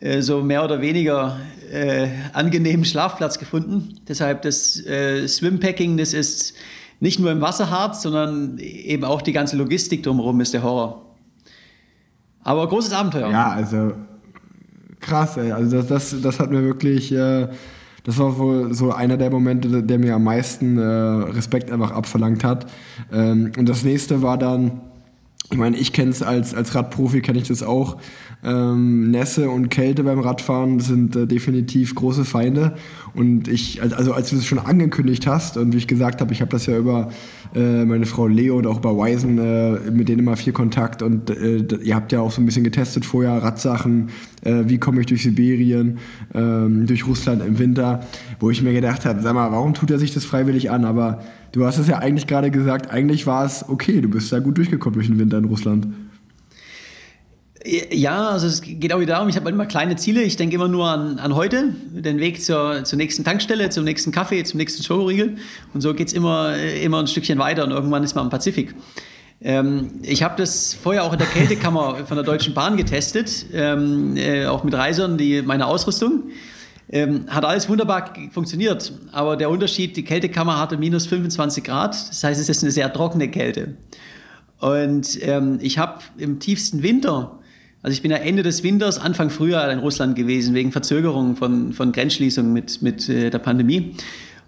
[0.00, 1.38] äh, so mehr oder weniger
[1.72, 3.98] äh, angenehmen Schlafplatz gefunden.
[4.06, 6.52] Deshalb das äh, Swimpacking, das ist
[7.00, 11.14] nicht nur im Wasser hart, sondern eben auch die ganze Logistik drumherum ist der Horror.
[12.42, 13.30] Aber großes Abenteuer.
[13.30, 13.92] Ja, also
[15.00, 15.52] krass, ey.
[15.52, 17.48] Also das, das, das hat mir wirklich, äh,
[18.04, 22.44] das war wohl so einer der Momente, der mir am meisten äh, Respekt einfach abverlangt
[22.44, 22.66] hat.
[23.12, 24.80] Ähm, und das nächste war dann,
[25.50, 27.96] ich meine, ich kenne es als, als Radprofi, kenne ich das auch.
[28.44, 32.74] Ähm, Nässe und Kälte beim Radfahren sind äh, definitiv große Feinde.
[33.14, 36.42] Und ich, also als du es schon angekündigt hast und wie ich gesagt habe, ich
[36.42, 37.08] habe das ja über
[37.54, 41.30] äh, meine Frau Leo und auch bei Wisen äh, mit denen immer viel Kontakt und
[41.30, 44.10] äh, ihr habt ja auch so ein bisschen getestet vorher, Radsachen,
[44.44, 45.98] äh, wie komme ich durch Sibirien,
[46.34, 48.00] ähm, durch Russland im Winter,
[48.38, 50.84] wo ich mir gedacht habe, sag mal, warum tut er sich das freiwillig an?
[50.84, 51.20] Aber
[51.52, 54.58] du hast es ja eigentlich gerade gesagt, eigentlich war es okay, du bist da gut
[54.58, 55.86] durchgekommen durch den Winter in Russland.
[57.64, 60.22] Ja, also es geht auch wieder darum, ich habe immer kleine Ziele.
[60.22, 64.12] Ich denke immer nur an, an heute, den Weg zur, zur nächsten Tankstelle, zum nächsten
[64.12, 65.36] Kaffee, zum nächsten Showriegel.
[65.74, 68.74] Und so geht es immer, immer ein Stückchen weiter und irgendwann ist man am Pazifik.
[69.40, 74.16] Ähm, ich habe das vorher auch in der Kältekammer von der Deutschen Bahn getestet, ähm,
[74.16, 76.30] äh, auch mit Reisern, die meine Ausrüstung.
[76.90, 82.24] Ähm, hat alles wunderbar funktioniert, aber der Unterschied, die Kältekammer hatte minus 25 Grad, das
[82.24, 83.74] heißt, es ist eine sehr trockene Kälte.
[84.58, 87.38] Und ähm, ich habe im tiefsten Winter
[87.82, 91.72] also ich bin ja Ende des Winters, Anfang Frühjahr in Russland gewesen, wegen Verzögerungen von,
[91.72, 93.94] von Grenzschließungen mit, mit äh, der Pandemie.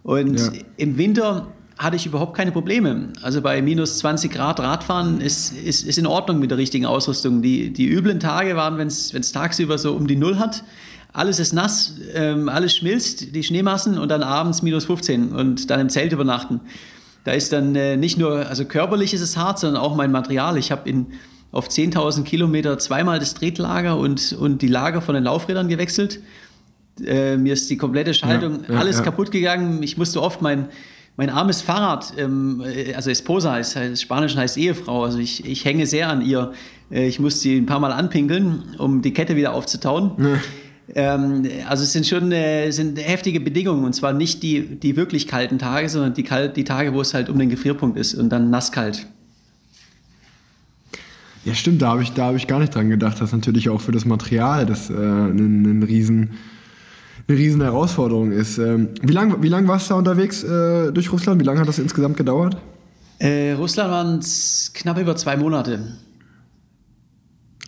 [0.02, 0.50] Und ja.
[0.76, 1.46] im Winter
[1.78, 3.12] hatte ich überhaupt keine Probleme.
[3.22, 7.40] Also bei minus 20 Grad Radfahren ist, ist, ist in Ordnung mit der richtigen Ausrüstung.
[7.40, 10.64] Die, die üblen Tage waren, wenn es tagsüber so um die Null hat.
[11.12, 15.80] Alles ist nass, ähm, alles schmilzt, die Schneemassen und dann abends minus 15 und dann
[15.80, 16.60] im Zelt übernachten.
[17.24, 20.56] Da ist dann äh, nicht nur, also körperlich ist es hart, sondern auch mein Material.
[20.56, 21.08] Ich habe in
[21.52, 26.20] auf 10.000 Kilometer zweimal das Tretlager und, und die Lager von den Laufrädern gewechselt.
[27.04, 29.02] Äh, mir ist die komplette Schaltung ja, ja, alles ja.
[29.02, 29.82] kaputt gegangen.
[29.82, 30.68] Ich musste oft mein,
[31.16, 35.64] mein armes Fahrrad, ähm, äh, also Esposa heißt, heißt Spanisch heißt Ehefrau, also ich, ich
[35.64, 36.52] hänge sehr an ihr.
[36.90, 40.38] Äh, ich musste sie ein paar Mal anpinkeln, um die Kette wieder aufzutauen.
[40.94, 45.26] Ähm, also es sind schon äh, sind heftige Bedingungen und zwar nicht die, die wirklich
[45.26, 48.30] kalten Tage, sondern die, kalt, die Tage, wo es halt um den Gefrierpunkt ist und
[48.30, 49.06] dann nasskalt.
[51.44, 53.92] Ja, stimmt, da habe ich, hab ich gar nicht dran gedacht, dass natürlich auch für
[53.92, 56.32] das Material das äh, ein, ein riesen,
[57.26, 58.58] eine riesen Herausforderung ist.
[58.58, 61.40] Ähm, wie lange wie lang warst du da unterwegs äh, durch Russland?
[61.40, 62.58] Wie lange hat das insgesamt gedauert?
[63.18, 65.80] Äh, Russland waren es knapp über zwei Monate.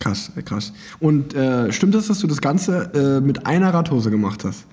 [0.03, 0.73] Krass, krass.
[0.99, 4.65] Und äh, stimmt es, dass du das Ganze äh, mit einer Radhose gemacht hast?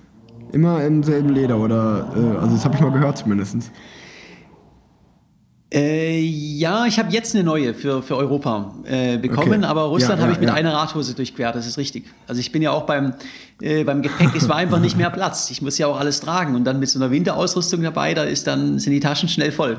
[0.51, 3.71] Immer im selben Leder oder, äh, also das habe ich mal gehört zumindest.
[5.73, 9.65] Äh, ja, ich habe jetzt eine neue für, für Europa äh, bekommen, okay.
[9.65, 10.53] aber Russland ja, ja, habe ich mit ja.
[10.53, 12.07] einer Radhose durchquert, das ist richtig.
[12.27, 13.13] Also ich bin ja auch beim,
[13.61, 15.49] äh, beim Gepäck, es war einfach nicht mehr Platz.
[15.49, 18.47] Ich muss ja auch alles tragen und dann mit so einer Winterausrüstung dabei, da ist
[18.47, 19.77] dann, sind die Taschen schnell voll.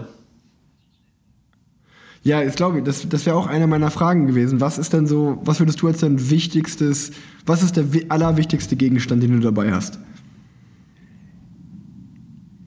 [2.25, 4.61] Ja, ich glaube, das, das wäre auch eine meiner Fragen gewesen.
[4.61, 7.11] Was ist denn so, was würdest du als dein wichtigstes,
[7.47, 9.99] was ist der allerwichtigste Gegenstand, den du dabei hast?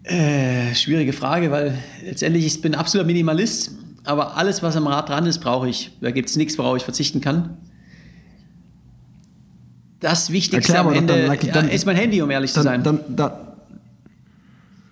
[0.04, 3.72] Äh, schwierige Frage, weil letztendlich ich bin absoluter Minimalist,
[4.04, 5.92] aber alles, was am Rad dran ist, brauche ich.
[6.02, 7.58] Da gibt es nichts, worauf ich verzichten kann.
[10.02, 12.84] Das Wichtigste Erklär, am Ende dann, dann, ist mein Handy, um ehrlich dann, zu sein.
[12.84, 13.00] Dann,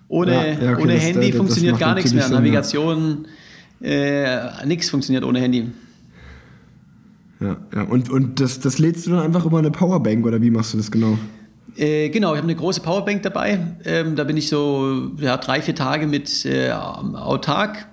[0.08, 2.24] ohne ja, ja, okay, ohne das, Handy das, funktioniert das gar nichts mehr.
[2.24, 3.28] Sinn, Navigation, ja.
[3.80, 5.70] Äh, nichts funktioniert ohne Handy.
[7.40, 7.82] Ja, ja.
[7.82, 10.78] Und, und das, das lädst du dann einfach über eine Powerbank oder wie machst du
[10.78, 11.18] das genau?
[11.76, 13.58] Äh, genau, ich habe eine große Powerbank dabei.
[13.84, 17.88] Ähm, da bin ich so ja, drei, vier Tage mit äh, autark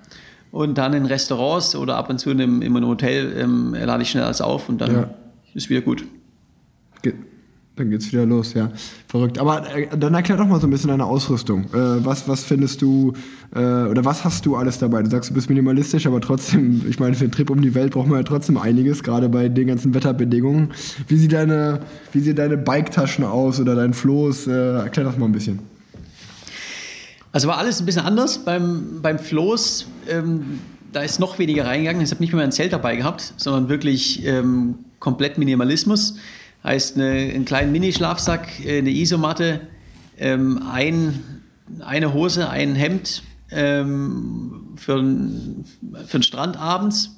[0.52, 4.02] und dann in Restaurants oder ab und zu in einem, in einem Hotel ähm, lade
[4.02, 5.10] ich schnell alles auf und dann ja.
[5.54, 6.04] ist wieder gut.
[7.76, 8.70] Dann geht's wieder los, ja.
[9.08, 9.38] Verrückt.
[9.38, 11.64] Aber äh, dann erklär doch mal so ein bisschen deine Ausrüstung.
[11.72, 13.14] Äh, was, was findest du
[13.54, 15.02] äh, oder was hast du alles dabei?
[15.02, 17.94] Du sagst, du bist minimalistisch, aber trotzdem, ich meine, für einen Trip um die Welt
[17.94, 20.72] braucht man ja trotzdem einiges, gerade bei den ganzen Wetterbedingungen.
[21.08, 21.80] Wie sieht deine,
[22.12, 24.48] wie sieht deine Biketaschen aus oder dein Floß?
[24.48, 25.60] Äh, erklär das mal ein bisschen.
[27.32, 28.44] Also war alles ein bisschen anders.
[28.44, 30.60] Beim, beim Floß, ähm,
[30.92, 32.02] da ist noch weniger reingegangen.
[32.02, 36.16] Ich habe nicht mehr ein Zelt dabei gehabt, sondern wirklich ähm, komplett Minimalismus.
[36.64, 39.60] Heißt eine, einen kleinen Mini-Schlafsack, äh, eine Isomatte,
[40.18, 41.20] ähm, ein,
[41.80, 44.96] eine Hose, ein Hemd ähm, für,
[46.06, 47.16] für den Strand abends.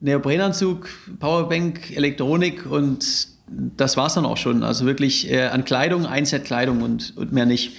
[0.00, 4.62] Neoprenanzug, Powerbank, Elektronik und das war es dann auch schon.
[4.62, 7.76] Also wirklich äh, an Kleidung, ein Set Kleidung und, und mehr nicht.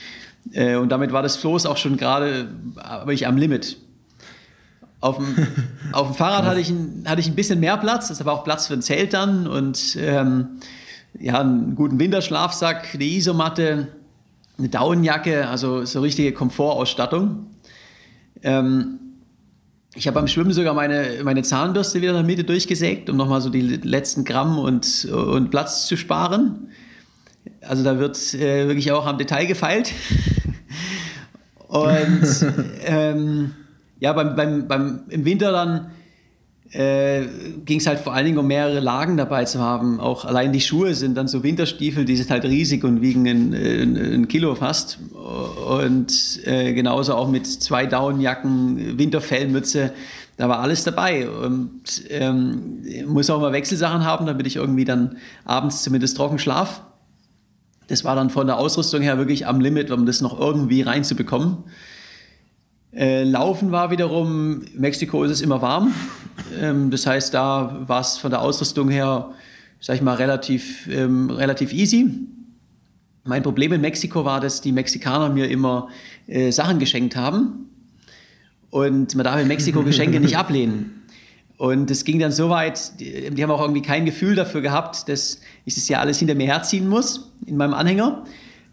[0.52, 2.50] Äh, und damit war das Floß auch schon gerade
[3.06, 3.78] wirklich am Limit.
[5.00, 5.48] Auf dem,
[5.92, 8.44] auf dem Fahrrad hatte ich, ein, hatte ich ein bisschen mehr Platz, das war auch
[8.44, 10.60] Platz für ein Zelt dann und ähm,
[11.20, 13.90] ja, einen guten Winterschlafsack, eine Isomatte,
[14.58, 17.48] eine Daunenjacke, also so richtige Komfortausstattung.
[18.42, 19.00] Ähm,
[19.94, 23.42] ich habe beim Schwimmen sogar meine, meine Zahnbürste wieder in der Mitte durchgesägt, um nochmal
[23.42, 26.70] so die letzten Gramm und, und Platz zu sparen.
[27.62, 29.92] Also da wird äh, wirklich auch am Detail gefeilt.
[31.68, 32.28] und
[32.86, 33.52] ähm,
[34.00, 35.92] ja, beim, beim, beim, im Winter dann
[36.72, 37.26] äh,
[37.66, 40.00] ging es halt vor allen Dingen um mehrere Lagen dabei zu haben.
[40.00, 43.54] Auch allein die Schuhe sind dann so Winterstiefel, die sind halt riesig und wiegen ein,
[43.54, 45.00] ein, ein Kilo fast.
[45.68, 49.94] Und äh, genauso auch mit zwei Daunenjacken, Winterfellmütze,
[50.36, 51.30] da war alles dabei.
[51.30, 56.82] Und ähm, muss auch mal Wechselsachen haben, damit ich irgendwie dann abends zumindest trocken schlaf.
[57.88, 61.64] Das war dann von der Ausrüstung her wirklich am Limit, um das noch irgendwie reinzubekommen.
[62.98, 65.94] Äh, Laufen war wiederum, Mexiko ist es immer warm.
[66.60, 69.30] Ähm, das heißt, da war es von der Ausrüstung her,
[69.80, 72.10] sag ich mal, relativ, ähm, relativ easy.
[73.24, 75.90] Mein Problem in Mexiko war, dass die Mexikaner mir immer
[76.26, 77.70] äh, Sachen geschenkt haben.
[78.72, 81.04] Und man darf in Mexiko Geschenke nicht ablehnen.
[81.58, 85.08] Und es ging dann so weit, die, die, haben auch irgendwie kein Gefühl dafür gehabt,
[85.08, 88.24] dass ich das ja alles hinter mir herziehen muss in meinem Anhänger.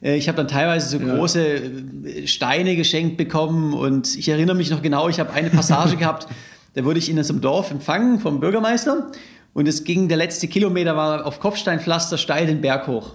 [0.04, 1.16] Äh, ich habe dann teilweise so ja.
[1.16, 5.96] große äh, Steine geschenkt bekommen und ich erinnere mich noch genau, ich habe eine Passage
[5.98, 6.28] gehabt,
[6.74, 9.10] da wurde ich in einem Dorf empfangen vom Bürgermeister
[9.54, 13.12] und es ging, der letzte Kilometer war auf Kopfsteinpflaster steil den Berg hoch.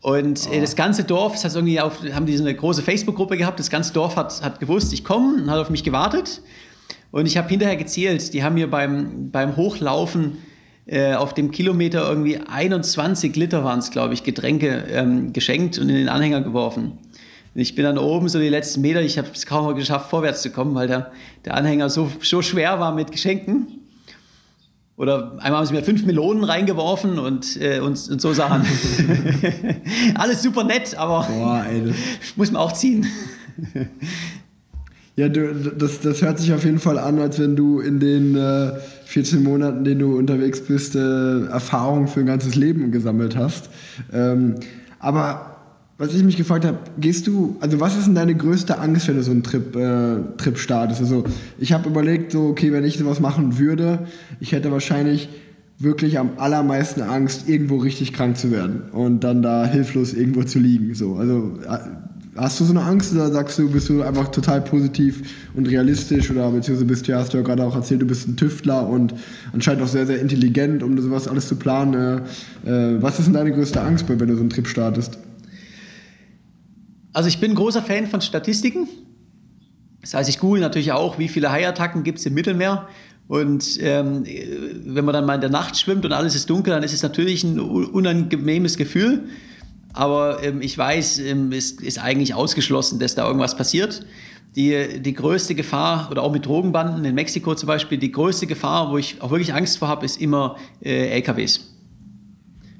[0.00, 0.60] Und oh.
[0.60, 3.70] das ganze Dorf, das hat irgendwie auf, haben die so eine große Facebook-Gruppe gehabt, das
[3.70, 6.40] ganze Dorf hat, hat gewusst, ich komme und hat auf mich gewartet.
[7.10, 10.38] Und ich habe hinterher gezählt, die haben mir beim, beim Hochlaufen
[10.88, 15.90] äh, auf dem Kilometer irgendwie 21 Liter waren es, glaube ich, Getränke ähm, geschenkt und
[15.90, 16.92] in den Anhänger geworfen.
[17.54, 20.40] Ich bin dann oben so die letzten Meter, ich habe es kaum mal geschafft, vorwärts
[20.40, 21.12] zu kommen, weil der,
[21.44, 23.66] der Anhänger so, so schwer war mit Geschenken.
[24.96, 28.64] Oder einmal haben sie mir fünf Melonen reingeworfen und, äh, und, und so Sachen.
[30.14, 31.92] Alles super nett, aber Boah, ey,
[32.36, 33.06] muss man auch ziehen.
[35.16, 38.36] Ja, du, das, das hört sich auf jeden Fall an, als wenn du in den
[38.36, 38.72] äh,
[39.08, 43.70] 14 Monaten, denen du unterwegs bist, äh, Erfahrungen für ein ganzes Leben gesammelt hast.
[44.12, 44.56] Ähm,
[44.98, 45.56] aber
[45.96, 49.16] was ich mich gefragt habe, gehst du, also was ist denn deine größte Angst, wenn
[49.16, 51.00] du so einen Trip, äh, Trip startest?
[51.00, 51.24] Also
[51.58, 54.00] ich habe überlegt, so, okay, wenn ich sowas machen würde,
[54.40, 55.30] ich hätte wahrscheinlich
[55.78, 60.58] wirklich am allermeisten Angst, irgendwo richtig krank zu werden und dann da hilflos irgendwo zu
[60.58, 60.94] liegen.
[60.94, 61.78] So, also äh,
[62.38, 65.22] Hast du so eine Angst oder sagst du, bist du einfach total positiv
[65.54, 68.36] und realistisch oder beziehungsweise bist du, hast du ja gerade auch erzählt, du bist ein
[68.36, 69.12] Tüftler und
[69.52, 72.22] anscheinend auch sehr, sehr intelligent, um sowas alles zu planen.
[72.64, 75.18] Äh, äh, was ist denn deine größte Angst, wenn du so einen Trip startest?
[77.12, 78.88] Also ich bin großer Fan von Statistiken.
[80.00, 82.86] Das heißt, ich google natürlich auch, wie viele Haiattacken gibt es im Mittelmeer.
[83.26, 84.24] Und ähm,
[84.86, 87.02] wenn man dann mal in der Nacht schwimmt und alles ist dunkel, dann ist es
[87.02, 89.24] natürlich ein unangenehmes Gefühl.
[89.92, 94.04] Aber ähm, ich weiß, ähm, es ist eigentlich ausgeschlossen, dass da irgendwas passiert.
[94.56, 98.90] Die, die größte Gefahr, oder auch mit Drogenbanden in Mexiko zum Beispiel, die größte Gefahr,
[98.90, 101.60] wo ich auch wirklich Angst vor habe, ist immer äh, LKWs.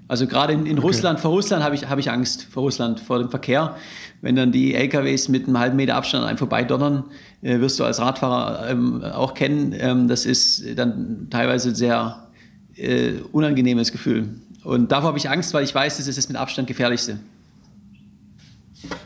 [0.09, 0.87] Also gerade in, in okay.
[0.87, 3.77] Russland, vor Russland habe ich, hab ich Angst, vor Russland, vor dem Verkehr.
[4.23, 7.05] Wenn dann die LKWs mit einem halben Meter Abstand an einem vorbeidonnern,
[7.43, 9.75] äh, wirst du als Radfahrer ähm, auch kennen.
[9.79, 12.27] Ähm, das ist dann teilweise ein sehr
[12.75, 14.31] äh, unangenehmes Gefühl.
[14.69, 17.17] Und davor habe ich Angst, weil ich weiß, das ist das mit Abstand gefährlichste.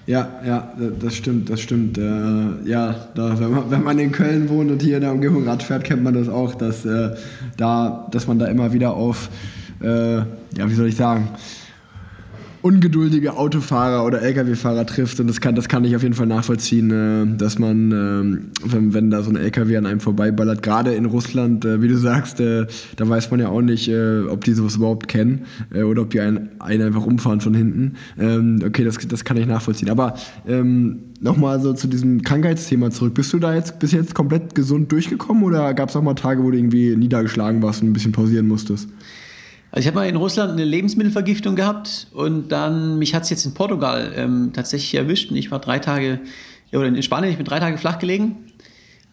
[0.08, 1.98] Ja, ja, das stimmt, das stimmt.
[1.98, 5.46] Äh, ja, da, wenn, man, wenn man in Köln wohnt und hier in der Umgebung
[5.46, 7.14] Rad fährt, kennt man das auch, dass, äh,
[7.56, 9.28] da, dass man da immer wieder auf,
[9.80, 10.24] äh, ja,
[10.56, 11.28] wie soll ich sagen,
[12.62, 15.18] ungeduldige Autofahrer oder Lkw-Fahrer trifft.
[15.20, 18.94] Und das kann, das kann ich auf jeden Fall nachvollziehen, äh, dass man, äh, wenn,
[18.94, 22.40] wenn da so ein Lkw an einem vorbeiballert, gerade in Russland, äh, wie du sagst,
[22.40, 26.20] äh, da weiß man ja auch nicht, ob die sowas überhaupt kennen oder ob die
[26.20, 27.94] einen, einen einfach umfahren von hinten.
[28.18, 29.90] Ähm, okay, das, das kann ich nachvollziehen.
[29.90, 30.14] Aber
[30.46, 33.14] ähm, nochmal so zu diesem Krankheitsthema zurück.
[33.14, 36.42] Bist du da jetzt bis jetzt komplett gesund durchgekommen oder gab es auch mal Tage,
[36.42, 38.88] wo du irgendwie niedergeschlagen warst und ein bisschen pausieren musstest?
[39.72, 43.46] Also ich habe mal in Russland eine Lebensmittelvergiftung gehabt und dann, mich hat es jetzt
[43.46, 46.20] in Portugal ähm, tatsächlich erwischt und ich war drei Tage,
[46.74, 48.36] oder in Spanien, ich bin drei Tage flach gelegen.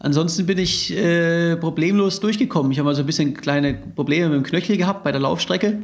[0.00, 2.72] Ansonsten bin ich äh, problemlos durchgekommen.
[2.72, 5.78] Ich habe mal so ein bisschen kleine Probleme mit dem Knöchel gehabt bei der Laufstrecke,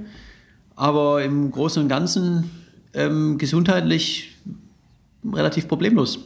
[0.75, 2.51] aber im Großen und Ganzen
[2.93, 4.37] ähm, gesundheitlich
[5.25, 6.19] relativ problemlos.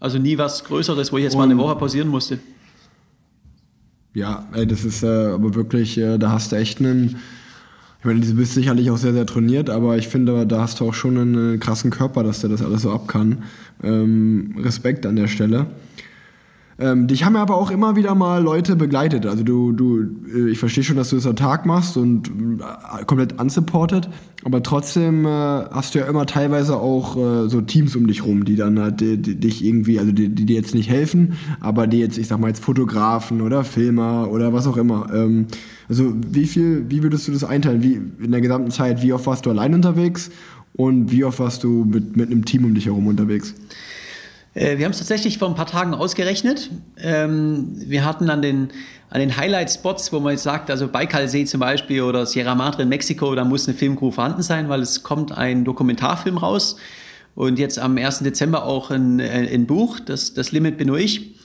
[0.00, 2.40] Also nie was Größeres, wo ich jetzt und mal eine Woche pausieren musste.
[4.14, 7.16] Ja, ey, das ist äh, aber wirklich, äh, da hast du echt einen.
[8.00, 10.88] Ich meine, du bist sicherlich auch sehr, sehr trainiert, aber ich finde, da hast du
[10.88, 13.42] auch schon einen krassen Körper, dass der das alles so ab kann.
[13.82, 15.66] Ähm, Respekt an der Stelle.
[16.80, 19.26] Ähm, dich haben aber auch immer wieder mal Leute begleitet.
[19.26, 23.04] Also du, du, äh, ich verstehe schon, dass du das am Tag machst und äh,
[23.04, 24.08] komplett unsupported,
[24.44, 28.44] aber trotzdem äh, hast du ja immer teilweise auch äh, so Teams um dich rum,
[28.44, 31.88] die dann halt die, die, dich irgendwie, also die, die dir jetzt nicht helfen, aber
[31.88, 35.08] die jetzt, ich sag mal jetzt Fotografen oder Filmer oder was auch immer.
[35.12, 35.46] Ähm,
[35.88, 37.82] also wie viel, wie würdest du das einteilen?
[37.82, 40.30] Wie in der gesamten Zeit, wie oft warst du allein unterwegs
[40.74, 43.54] und wie oft warst du mit, mit einem Team um dich herum unterwegs?
[44.58, 46.70] Äh, wir haben es tatsächlich vor ein paar Tagen ausgerechnet.
[47.00, 48.70] Ähm, wir hatten an den,
[49.08, 52.88] an den Highlight-Spots, wo man jetzt sagt, also Baikalsee zum Beispiel oder Sierra Madre in
[52.88, 56.76] Mexiko, da muss eine Filmcrew vorhanden sein, weil es kommt ein Dokumentarfilm raus.
[57.36, 58.18] Und jetzt am 1.
[58.20, 61.36] Dezember auch ein, äh, ein Buch, das, das Limit bin nur ich.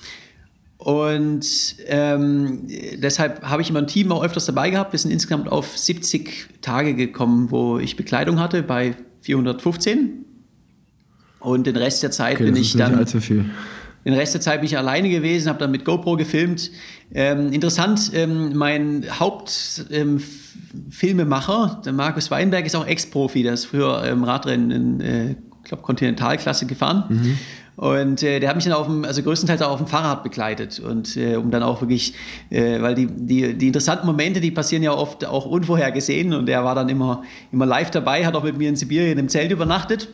[0.77, 1.45] Und
[1.85, 4.91] ähm, deshalb habe ich immer ein Team auch öfters dabei gehabt.
[4.91, 10.25] Wir sind insgesamt auf 70 Tage gekommen, wo ich Bekleidung hatte bei 415
[11.43, 12.95] und den Rest der Zeit okay, bin ich dann.
[12.95, 13.45] Allzu viel.
[14.05, 16.71] Den Rest der Zeit bin ich alleine gewesen, habe dann mit GoPro gefilmt.
[17.13, 23.43] Ähm, interessant, ähm, mein Hauptfilmemacher, ähm, der Markus Weinberg, ist auch Ex-Profi.
[23.43, 27.05] Der ist früher ähm, Radrennen in, äh, ich glaube, Kontinentalklasse gefahren.
[27.07, 27.37] Mhm.
[27.75, 30.79] Und äh, der hat mich dann auf dem, also größtenteils auch auf dem Fahrrad begleitet.
[30.79, 32.13] Und äh, um dann auch wirklich,
[32.49, 36.33] äh, weil die, die, die interessanten Momente, die passieren ja oft auch unvorhergesehen.
[36.33, 39.29] Und er war dann immer, immer live dabei, hat auch mit mir in Sibirien im
[39.29, 40.09] Zelt übernachtet.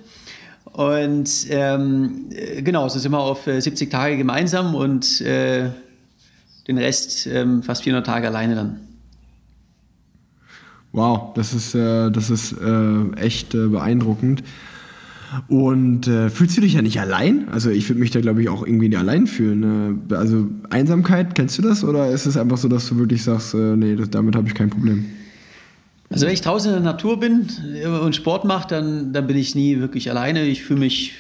[0.79, 5.71] Und ähm, äh, genau, so sind wir auf 70 äh, Tage gemeinsam und äh,
[6.69, 8.79] den Rest ähm, fast 400 Tage alleine dann.
[10.93, 14.41] Wow, das ist, äh, das ist äh, echt äh, beeindruckend.
[15.49, 17.49] Und fühlst du dich ja nicht allein?
[17.49, 19.59] Also ich würde mich da, glaube ich, auch irgendwie nicht allein fühlen.
[19.59, 20.15] Ne?
[20.15, 21.83] Also Einsamkeit, kennst du das?
[21.83, 24.71] Oder ist es einfach so, dass du wirklich sagst, nee, das, damit habe ich kein
[24.71, 25.05] Problem?
[26.09, 27.47] Also wenn ich draußen in der Natur bin
[28.03, 30.43] und Sport mache, dann, dann bin ich nie wirklich alleine.
[30.43, 31.13] Ich fühle mich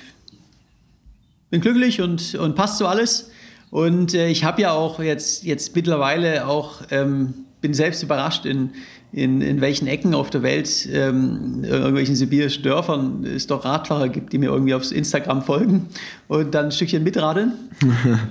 [1.49, 3.31] bin glücklich und, und passt so alles.
[3.71, 8.71] Und äh, ich habe ja auch jetzt, jetzt mittlerweile auch, ähm, bin selbst überrascht, in,
[9.11, 14.09] in, in welchen Ecken auf der Welt, ähm, in irgendwelchen sibirischen Dörfern es doch Radfahrer
[14.09, 15.87] gibt, die mir irgendwie aufs Instagram folgen
[16.27, 17.53] und dann ein Stückchen mitradeln.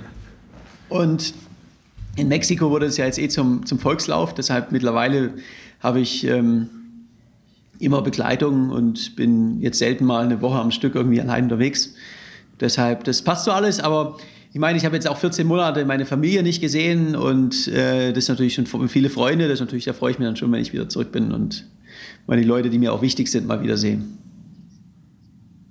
[0.89, 1.33] und
[2.15, 5.33] in Mexiko wurde es ja jetzt eh zum, zum Volkslauf, deshalb mittlerweile
[5.79, 6.69] habe ich ähm,
[7.79, 11.93] immer Begleitung und bin jetzt selten mal eine Woche am Stück irgendwie allein unterwegs.
[12.59, 14.17] Deshalb, das passt so alles, aber
[14.51, 18.25] ich meine, ich habe jetzt auch 14 Monate meine Familie nicht gesehen und äh, das
[18.25, 20.61] ist natürlich schon viele Freunde, das ist natürlich, da freue ich mich dann schon, wenn
[20.61, 21.65] ich wieder zurück bin und
[22.27, 24.17] meine Leute, die mir auch wichtig sind, mal wieder sehen.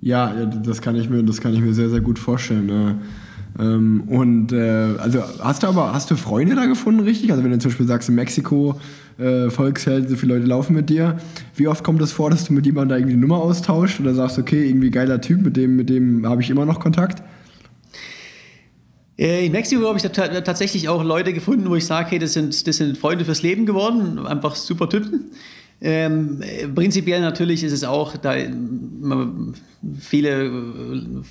[0.01, 2.69] Ja, das kann ich mir, das kann ich mir sehr, sehr gut vorstellen.
[2.69, 7.31] Äh, ähm, und äh, also hast du aber, hast du Freunde da gefunden, richtig?
[7.31, 8.79] Also wenn du zum Beispiel sagst, in Mexiko
[9.19, 11.17] äh, Volksheld, so viele Leute laufen mit dir,
[11.55, 13.99] wie oft kommt es das vor, dass du mit jemandem da irgendwie eine Nummer austauscht
[13.99, 17.21] oder sagst, okay, irgendwie geiler Typ, mit dem, mit dem habe ich immer noch Kontakt?
[19.17, 22.65] Äh, in Mexiko habe ich tatsächlich auch Leute gefunden, wo ich sage, hey, das sind,
[22.65, 25.31] das sind Freunde fürs Leben geworden, einfach super Typen.
[25.81, 26.41] Ähm,
[26.75, 28.35] prinzipiell natürlich ist es auch, da
[29.97, 30.51] viele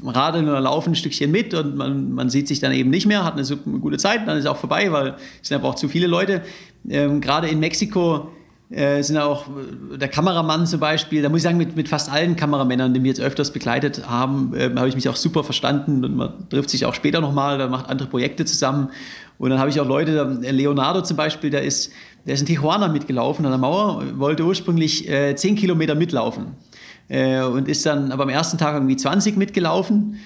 [0.05, 3.25] radeln oder laufen ein Stückchen mit und man, man sieht sich dann eben nicht mehr,
[3.25, 5.75] hat eine, super, gute Zeit, dann ist es auch vorbei, weil es sind einfach auch
[5.75, 6.41] zu viele Leute.
[6.89, 8.31] Ähm, Gerade in Mexiko
[8.71, 9.47] äh, sind auch
[9.99, 13.09] der Kameramann zum Beispiel, da muss ich sagen, mit, mit fast allen Kameramännern, die wir
[13.09, 16.85] jetzt öfters begleitet haben, äh, habe ich mich auch super verstanden und man trifft sich
[16.85, 18.91] auch später nochmal, da macht andere Projekte zusammen.
[19.39, 21.93] Und dann habe ich auch Leute, Leonardo zum Beispiel, der ist
[22.29, 26.57] der ist in Tijuana mitgelaufen an der Mauer, wollte ursprünglich äh, 10 Kilometer mitlaufen
[27.09, 30.17] äh, und ist dann aber am ersten Tag irgendwie 20 mitgelaufen.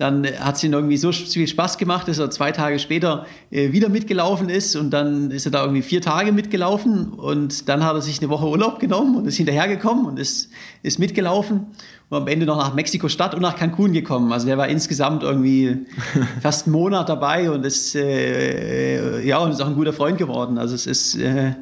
[0.00, 3.72] Dann hat es ihm irgendwie so viel Spaß gemacht, dass er zwei Tage später äh,
[3.72, 7.96] wieder mitgelaufen ist und dann ist er da irgendwie vier Tage mitgelaufen und dann hat
[7.96, 10.48] er sich eine Woche Urlaub genommen und ist hinterhergekommen und ist,
[10.82, 11.66] ist mitgelaufen
[12.08, 14.32] und am Ende noch nach Mexiko-Stadt und nach Cancun gekommen.
[14.32, 15.84] Also der war insgesamt irgendwie
[16.40, 20.56] fast einen Monat dabei und ist, äh, ja, und ist auch ein guter Freund geworden.
[20.56, 21.52] Also es ist, äh,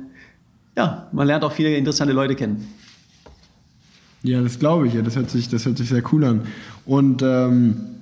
[0.76, 2.72] ja, man lernt auch viele interessante Leute kennen.
[4.22, 4.94] Ja, das glaube ich.
[4.94, 6.42] Ja, das hört sich, das hört sich sehr cool an.
[6.86, 7.97] Und ähm,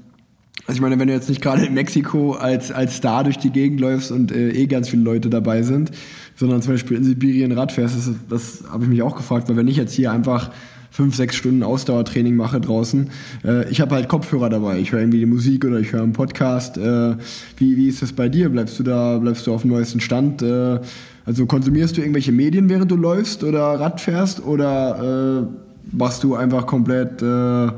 [0.66, 3.50] also ich meine, wenn du jetzt nicht gerade in Mexiko als, als Star durch die
[3.50, 5.92] Gegend läufst und äh, eh ganz viele Leute dabei sind,
[6.34, 9.56] sondern zum Beispiel in Sibirien Rad fährst, das, das habe ich mich auch gefragt, weil
[9.56, 10.50] wenn ich jetzt hier einfach
[10.90, 13.10] fünf, sechs Stunden Ausdauertraining mache draußen.
[13.44, 14.78] Äh, ich habe halt Kopfhörer dabei.
[14.78, 16.78] Ich höre irgendwie die Musik oder ich höre einen Podcast.
[16.78, 17.16] Äh,
[17.58, 18.48] wie, wie ist das bei dir?
[18.48, 20.40] Bleibst du da, bleibst du auf dem neuesten Stand?
[20.40, 20.80] Äh,
[21.26, 26.34] also konsumierst du irgendwelche Medien, während du läufst oder Rad fährst oder äh, machst du
[26.34, 27.68] einfach komplett äh,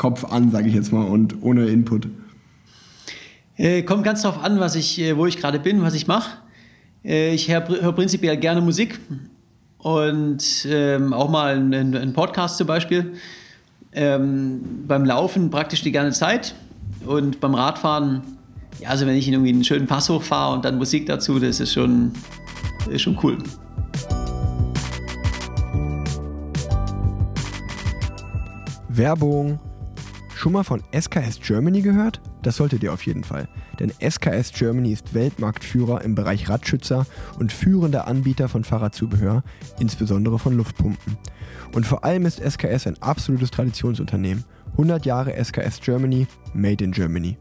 [0.00, 2.08] Kopf an, sage ich jetzt mal, und ohne Input?
[3.58, 6.38] Äh, kommt ganz drauf an, was ich, wo ich gerade bin, was ich mache.
[7.04, 8.98] Äh, ich höre hör prinzipiell gerne Musik
[9.76, 13.12] und ähm, auch mal einen, einen, Podcast zum Beispiel.
[13.92, 16.54] Ähm, beim Laufen praktisch die ganze Zeit
[17.04, 18.22] und beim Radfahren,
[18.80, 21.74] ja, also wenn ich irgendwie einen schönen Pass hochfahre und dann Musik dazu, das ist
[21.74, 22.12] schon,
[22.86, 23.36] das ist schon cool.
[28.88, 29.60] Werbung.
[30.40, 32.22] Schon mal von SKS Germany gehört?
[32.40, 33.46] Das solltet ihr auf jeden Fall.
[33.78, 37.04] Denn SKS Germany ist Weltmarktführer im Bereich Radschützer
[37.38, 39.42] und führender Anbieter von Fahrradzubehör,
[39.80, 41.18] insbesondere von Luftpumpen.
[41.74, 44.44] Und vor allem ist SKS ein absolutes Traditionsunternehmen.
[44.72, 47.36] 100 Jahre SKS Germany, Made in Germany.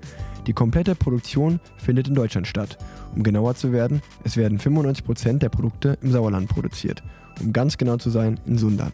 [0.46, 2.78] Die komplette Produktion findet in Deutschland statt.
[3.16, 7.02] Um genauer zu werden, es werden 95% der Produkte im Sauerland produziert.
[7.40, 8.92] Um ganz genau zu sein, in Sundern.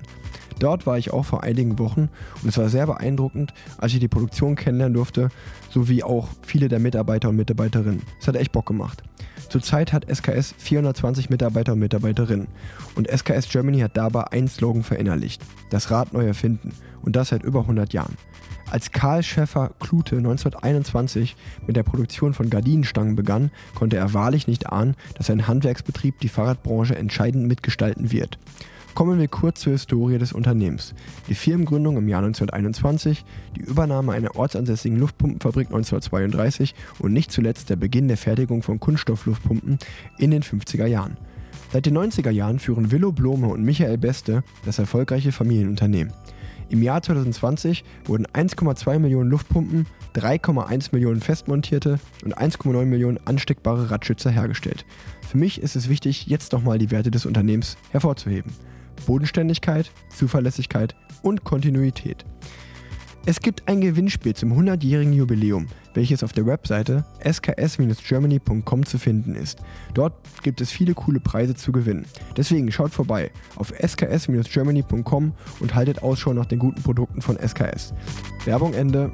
[0.60, 2.10] Dort war ich auch vor einigen Wochen
[2.42, 5.30] und es war sehr beeindruckend, als ich die Produktion kennenlernen durfte,
[5.70, 8.02] sowie auch viele der Mitarbeiter und Mitarbeiterinnen.
[8.20, 9.04] Es hat echt Bock gemacht.
[9.50, 12.48] Zurzeit hat SKS 420 Mitarbeiter und Mitarbeiterinnen
[12.96, 16.72] und SKS Germany hat dabei einen Slogan verinnerlicht: Das Rad neu erfinden
[17.02, 18.18] und das seit über 100 Jahren.
[18.70, 21.36] Als Karl Schäffer Klute 1921
[21.68, 26.30] mit der Produktion von Gardinenstangen begann, konnte er wahrlich nicht ahnen, dass sein Handwerksbetrieb die
[26.30, 28.40] Fahrradbranche entscheidend mitgestalten wird.
[28.96, 30.96] Kommen wir kurz zur Historie des Unternehmens.
[31.28, 33.26] Die Firmengründung im Jahr 1921,
[33.58, 39.80] die Übernahme einer ortsansässigen Luftpumpenfabrik 1932 und nicht zuletzt der Beginn der Fertigung von Kunststoffluftpumpen
[40.18, 41.18] in den 50er Jahren.
[41.74, 46.14] Seit den 90er Jahren führen Willow Blome und Michael Beste das erfolgreiche Familienunternehmen.
[46.70, 49.86] Im Jahr 2020 wurden 1,2 Millionen Luftpumpen,
[50.16, 54.86] 3,1 Millionen festmontierte und 1,9 Millionen ansteckbare Radschützer hergestellt.
[55.28, 58.52] Für mich ist es wichtig, jetzt nochmal die Werte des Unternehmens hervorzuheben.
[59.06, 62.26] Bodenständigkeit, Zuverlässigkeit und Kontinuität.
[63.28, 65.66] Es gibt ein Gewinnspiel zum 100-jährigen Jubiläum,
[65.96, 69.58] welches auf der Webseite sks-germany.com zu finden ist.
[69.96, 70.14] Dort
[70.44, 72.06] gibt es viele coole Preise zu gewinnen.
[72.38, 77.96] Deswegen schaut vorbei auf sks-germany.com und haltet Ausschau nach den guten Produkten von SKS.
[78.46, 79.12] Werbung Ende.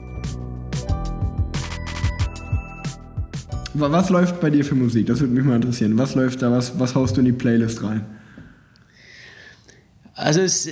[3.74, 5.06] Was läuft bei dir für Musik?
[5.06, 5.98] Das würde mich mal interessieren.
[5.98, 6.52] Was läuft da?
[6.52, 8.06] Was, was haust du in die Playlist rein?
[10.22, 10.72] Also es äh,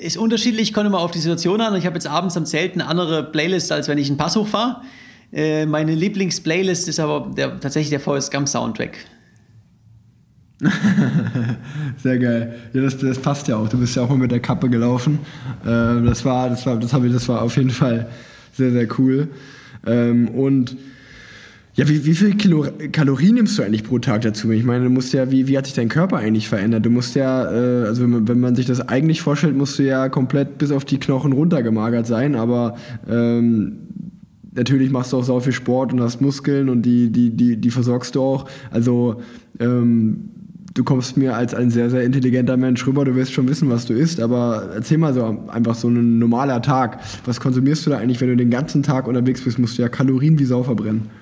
[0.00, 1.74] ist unterschiedlich, kommt immer auf die Situation an.
[1.76, 4.80] Ich habe jetzt abends am Zelt eine andere Playlist, als wenn ich einen Pass hochfahre.
[5.32, 8.96] Äh, meine Lieblingsplaylist ist aber der, tatsächlich der Forrest Gump Soundtrack.
[12.02, 12.54] Sehr geil.
[12.72, 13.68] Ja, das, das passt ja auch.
[13.68, 15.18] Du bist ja auch mal mit der Kappe gelaufen.
[15.64, 18.08] Äh, das war, das war, das habe ich, das war auf jeden Fall
[18.52, 19.28] sehr, sehr cool.
[19.86, 20.76] Ähm, und
[21.74, 24.50] ja, wie, wie viel Kilo, Kalorien nimmst du eigentlich pro Tag dazu?
[24.50, 26.84] Ich meine, du musst ja, wie, wie hat sich dein Körper eigentlich verändert?
[26.84, 29.84] Du musst ja, äh, also wenn man, wenn man sich das eigentlich vorstellt, musst du
[29.84, 32.76] ja komplett bis auf die Knochen runtergemagert sein, aber
[33.08, 33.78] ähm,
[34.54, 37.70] natürlich machst du auch so viel Sport und hast Muskeln und die, die, die, die
[37.70, 38.46] versorgst du auch.
[38.70, 39.22] Also
[39.58, 40.28] ähm,
[40.74, 43.86] du kommst mir als ein sehr, sehr intelligenter Mensch rüber, du wirst schon wissen, was
[43.86, 47.00] du isst, aber erzähl mal so einfach so ein normaler Tag.
[47.24, 49.88] Was konsumierst du da eigentlich, wenn du den ganzen Tag unterwegs bist, musst du ja
[49.88, 51.21] Kalorien wie Sau verbrennen.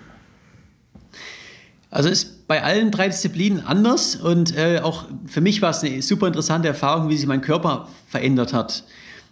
[1.91, 6.03] Also ist bei allen drei Disziplinen anders und äh, auch für mich war es eine
[6.03, 8.85] super interessante Erfahrung, wie sich mein Körper verändert hat.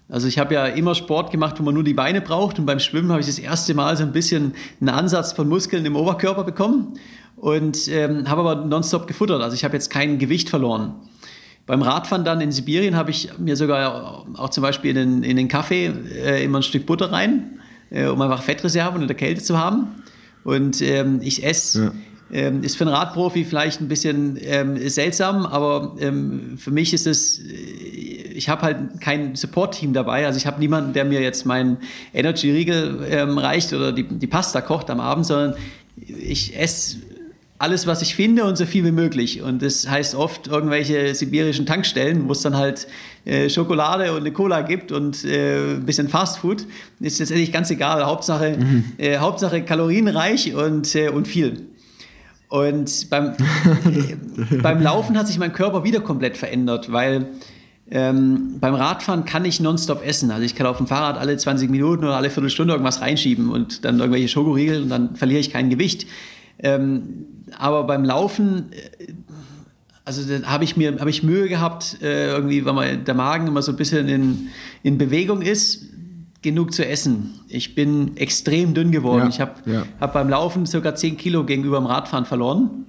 [0.09, 2.81] Also ich habe ja immer Sport gemacht, wo man nur die Beine braucht und beim
[2.81, 6.43] Schwimmen habe ich das erste Mal so ein bisschen einen Ansatz von Muskeln im Oberkörper
[6.43, 6.95] bekommen
[7.37, 9.41] und ähm, habe aber nonstop gefuttert.
[9.41, 10.95] Also ich habe jetzt kein Gewicht verloren.
[11.67, 15.37] Beim Radfahren dann in Sibirien habe ich mir sogar auch zum Beispiel in den, in
[15.37, 15.93] den Kaffee
[16.25, 20.03] äh, immer ein Stück Butter rein, äh, um einfach Fettreserven in der Kälte zu haben.
[20.45, 21.93] Und ähm, ich esse ja
[22.33, 27.07] ähm, ist für einen Radprofi vielleicht ein bisschen ähm, seltsam, aber ähm, für mich ist
[27.07, 27.43] es, äh,
[28.35, 30.27] ich habe halt kein Support-Team dabei.
[30.27, 31.79] Also ich habe niemanden, der mir jetzt meinen
[32.13, 35.55] Energy-Riegel ähm, reicht oder die, die Pasta kocht am Abend, sondern
[35.97, 36.99] ich esse
[37.59, 39.43] alles, was ich finde und so viel wie möglich.
[39.43, 42.87] Und das heißt oft irgendwelche sibirischen Tankstellen, wo es dann halt
[43.25, 46.67] äh, Schokolade und eine Cola gibt und äh, ein bisschen Fastfood.
[47.01, 48.05] Ist letztendlich ganz egal.
[48.05, 48.85] Hauptsache, mhm.
[48.99, 51.67] äh, Hauptsache kalorienreich und, äh, und viel.
[52.49, 53.35] Und beim,
[54.63, 57.29] beim Laufen hat sich mein Körper wieder komplett verändert, weil
[57.91, 60.31] ähm, beim Radfahren kann ich nonstop essen.
[60.31, 63.85] Also ich kann auf dem Fahrrad alle 20 Minuten oder alle Viertelstunde irgendwas reinschieben und
[63.85, 66.07] dann irgendwelche Schokoriegel und dann verliere ich kein Gewicht.
[66.59, 67.27] Ähm,
[67.59, 69.13] aber beim Laufen, äh,
[70.05, 73.47] also da habe ich mir habe ich Mühe gehabt, äh, irgendwie, weil man, der Magen
[73.47, 74.49] immer so ein bisschen in,
[74.83, 75.85] in Bewegung ist,
[76.49, 77.41] genug zu essen.
[77.49, 79.25] Ich bin extrem dünn geworden.
[79.25, 79.83] Ja, ich habe ja.
[80.01, 82.87] hab beim Laufen sogar 10 Kilo gegenüber dem Radfahren verloren.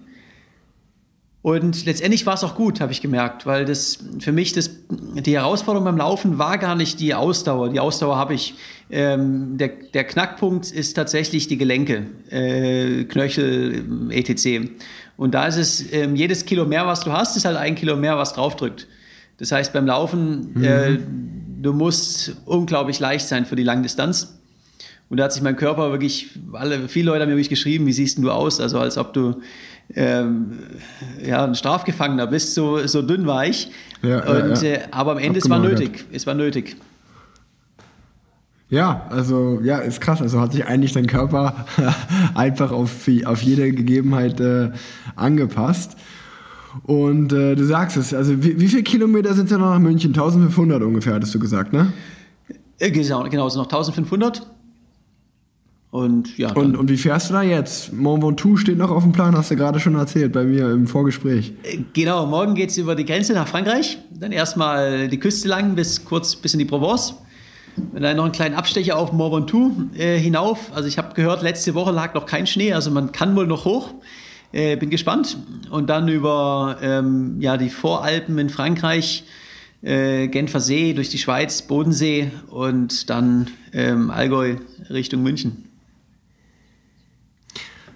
[1.41, 5.33] Und letztendlich war es auch gut, habe ich gemerkt, weil das für mich das, die
[5.33, 7.69] Herausforderung beim Laufen war gar nicht die Ausdauer.
[7.69, 8.55] Die Ausdauer habe ich.
[8.91, 14.69] Ähm, der, der Knackpunkt ist tatsächlich die Gelenke, äh, Knöchel, etc.
[15.15, 17.95] Und da ist es, ähm, jedes Kilo mehr, was du hast, ist halt ein Kilo
[17.95, 18.87] mehr, was draufdrückt.
[19.37, 20.63] Das heißt, beim Laufen, mhm.
[20.63, 20.97] äh,
[21.61, 24.35] du musst unglaublich leicht sein für die Langdistanz.
[25.09, 27.93] Und da hat sich mein Körper wirklich, alle, viele Leute haben mir wirklich geschrieben, wie
[27.93, 28.59] siehst du aus?
[28.59, 29.41] Also als ob du
[29.95, 30.59] ähm,
[31.23, 33.71] ja, ein Strafgefangener bist, so, so dünn war ich.
[34.03, 34.75] Ja, Und, ja, ja.
[34.75, 36.05] Äh, aber am Ende, es war nötig.
[36.11, 36.77] Es war nötig.
[38.69, 40.21] Ja, also ja, ist krass.
[40.21, 41.65] Also hat sich eigentlich dein Körper
[42.35, 44.69] einfach auf, auf jede Gegebenheit äh,
[45.15, 45.97] angepasst.
[46.83, 50.11] Und äh, du sagst es, also wie, wie viele Kilometer sind es noch nach München?
[50.11, 51.91] 1500 ungefähr, hattest du gesagt, ne?
[52.77, 54.45] Äh, genau, genau, es sind noch 1500.
[55.91, 56.51] Und ja.
[56.53, 57.93] Und, und wie fährst du da jetzt?
[57.93, 60.85] Mont Ventoux steht noch auf dem Plan, hast du gerade schon erzählt bei mir im
[60.85, 61.53] Vorgespräch.
[61.63, 63.97] Äh, genau, morgen geht es über die Grenze nach Frankreich.
[64.11, 67.15] Dann erstmal die Küste lang bis kurz bis in die Provence.
[67.75, 70.71] Und dann noch einen kleinen Abstecher auf Mont Ventoux äh, hinauf.
[70.73, 73.65] Also ich habe gehört, letzte Woche lag noch kein Schnee, also man kann wohl noch
[73.65, 73.93] hoch.
[74.51, 75.37] Äh, bin gespannt.
[75.69, 79.23] Und dann über ähm, ja, die Voralpen in Frankreich,
[79.81, 84.55] äh, Genfer See, durch die Schweiz, Bodensee und dann ähm, Allgäu
[84.89, 85.68] Richtung München.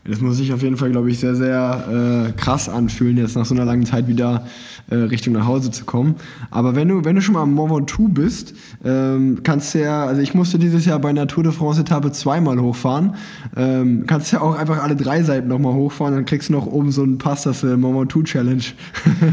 [0.06, 3.46] Das muss sich auf jeden Fall, glaube ich, sehr, sehr äh, krass anfühlen, jetzt nach
[3.46, 4.46] so einer langen Zeit wieder
[4.90, 6.16] äh, Richtung nach Hause zu kommen.
[6.52, 10.06] Aber wenn du, wenn du schon mal am Mont Ventoux bist, ähm, kannst du ja,
[10.06, 13.16] also ich musste dieses Jahr bei einer Tour de France Etappe zweimal hochfahren,
[13.56, 16.92] ähm, kannst ja auch einfach alle drei Seiten nochmal hochfahren, dann kriegst du noch oben
[16.92, 18.64] so einen Pass, dass du Mont Ventoux Challenge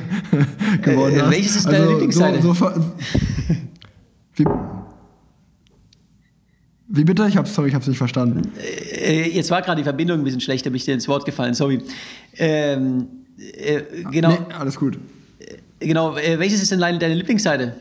[0.82, 1.30] gewonnen äh, hast.
[1.32, 2.42] Welches ist deine also, Lieblingsseite?
[2.42, 2.70] So, so,
[4.36, 4.44] wie,
[6.92, 7.26] wie bitte?
[7.28, 8.52] Ich hab's, sorry, ich hab's nicht verstanden.
[8.58, 11.54] Äh, jetzt war gerade die Verbindung ein bisschen schlecht, habe ich dir ins Wort gefallen,
[11.54, 11.82] sorry.
[12.36, 13.06] Ähm,
[13.38, 14.30] äh, genau.
[14.30, 14.98] Nee, alles gut.
[15.38, 17.74] Äh, genau, äh, welches ist denn deine Lieblingsseite?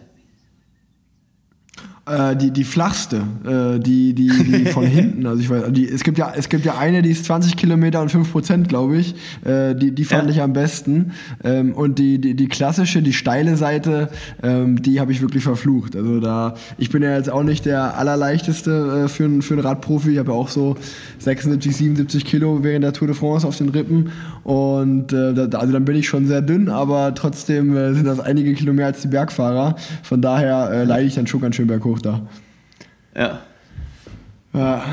[2.10, 5.28] Äh, die, die flachste, äh, die, die, die von hinten.
[5.28, 8.02] Also ich weiß, die, es, gibt ja, es gibt ja eine, die ist 20 Kilometer
[8.02, 9.14] und 5 Prozent, glaube ich.
[9.46, 10.30] Äh, die, die fand ja.
[10.32, 11.12] ich am besten.
[11.44, 14.10] Ähm, und die, die, die klassische, die steile Seite,
[14.42, 15.96] ähm, die habe ich wirklich verflucht.
[15.96, 20.14] Also da, ich bin ja jetzt auch nicht der allerleichteste äh, für, für einen Radprofi.
[20.14, 20.78] Ich habe ja auch so
[21.20, 24.12] 76, 77 Kilo während der Tour de France auf den Rippen.
[24.44, 28.20] Und äh, da, also dann bin ich schon sehr dünn, aber trotzdem äh, sind das
[28.20, 29.76] einige Kilo mehr als die Bergfahrer.
[30.02, 32.28] Von daher äh, leide ich dann schon ganz schön berghoch da.
[33.16, 33.42] Ja.
[34.54, 34.84] Ja,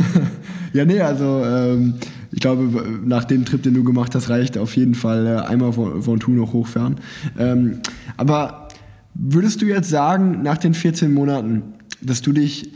[0.72, 1.94] ja nee, also ähm,
[2.30, 5.72] ich glaube, nach dem Trip, den du gemacht hast, reicht auf jeden Fall äh, einmal
[5.72, 6.96] von, von Thun noch hochfahren.
[7.38, 7.80] Ähm,
[8.16, 8.68] aber
[9.14, 11.62] würdest du jetzt sagen, nach den 14 Monaten,
[12.00, 12.72] dass du dich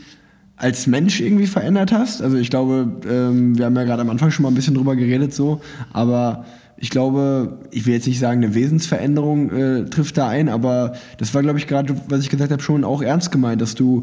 [0.57, 2.21] als Mensch irgendwie verändert hast.
[2.21, 4.95] Also ich glaube, ähm, wir haben ja gerade am Anfang schon mal ein bisschen drüber
[4.95, 6.45] geredet so, aber
[6.81, 11.31] ich glaube, ich will jetzt nicht sagen, eine Wesensveränderung äh, trifft da ein, aber das
[11.35, 14.01] war, glaube ich, gerade, was ich gesagt habe, schon auch ernst gemeint, dass du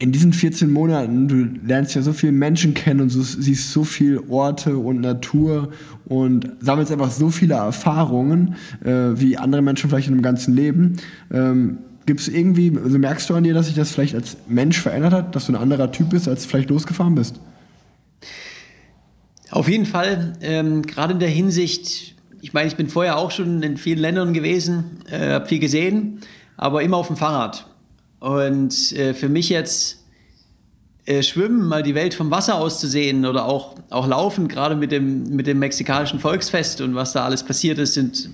[0.00, 3.84] in diesen 14 Monaten, du lernst ja so viele Menschen kennen und so, siehst so
[3.84, 5.70] viele Orte und Natur
[6.06, 10.94] und sammelst einfach so viele Erfahrungen, äh, wie andere Menschen vielleicht in einem ganzen Leben.
[11.30, 14.80] Ähm, Gibt es irgendwie, also merkst du an dir, dass sich das vielleicht als Mensch
[14.80, 17.38] verändert hat, dass du ein anderer Typ bist, als du vielleicht losgefahren bist?
[19.50, 23.62] Auf jeden Fall, ähm, gerade in der Hinsicht, ich meine, ich bin vorher auch schon
[23.62, 26.20] in vielen Ländern gewesen, äh, habe viel gesehen,
[26.56, 27.66] aber immer auf dem Fahrrad.
[28.20, 30.04] Und äh, für mich jetzt
[31.06, 34.76] äh, Schwimmen, mal die Welt vom Wasser aus zu sehen oder auch, auch Laufen, gerade
[34.76, 38.28] mit dem, mit dem mexikanischen Volksfest und was da alles passiert ist, sind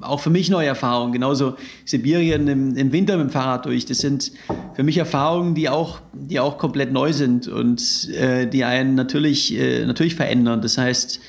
[0.00, 1.12] auch für mich neue Erfahrungen.
[1.12, 3.86] Genauso Sibirien im, im, Winter mit dem Fahrrad durch.
[3.86, 4.32] Das sind
[4.74, 9.56] für mich Erfahrungen, die auch, die auch komplett neu sind und äh, die einen natürlich,
[9.56, 10.60] äh, natürlich verändern.
[10.60, 11.20] Das heißt,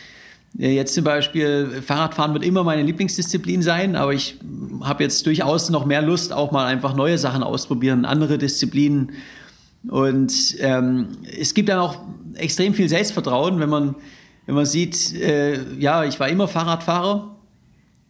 [0.59, 4.37] äh, Jetzt zum Beispiel, Fahrradfahren wird immer meine Lieblingsdisziplin sein, aber ich
[4.81, 9.11] habe jetzt durchaus noch mehr Lust, auch mal einfach neue Sachen ausprobieren, andere Disziplinen.
[9.87, 11.09] Und ähm,
[11.39, 11.99] es gibt dann auch
[12.33, 13.95] extrem viel Selbstvertrauen, wenn man,
[14.45, 17.36] wenn man sieht, äh, ja, ich war immer Fahrradfahrer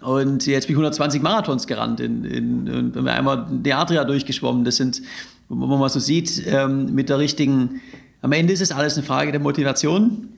[0.01, 4.63] und jetzt bin ich 120 Marathons gerannt, in, in, in, einmal die Adria durchgeschwommen.
[4.63, 5.01] Das sind,
[5.49, 7.81] wo man mal so sieht, ähm, mit der richtigen,
[8.21, 10.29] am Ende ist es alles eine Frage der Motivation.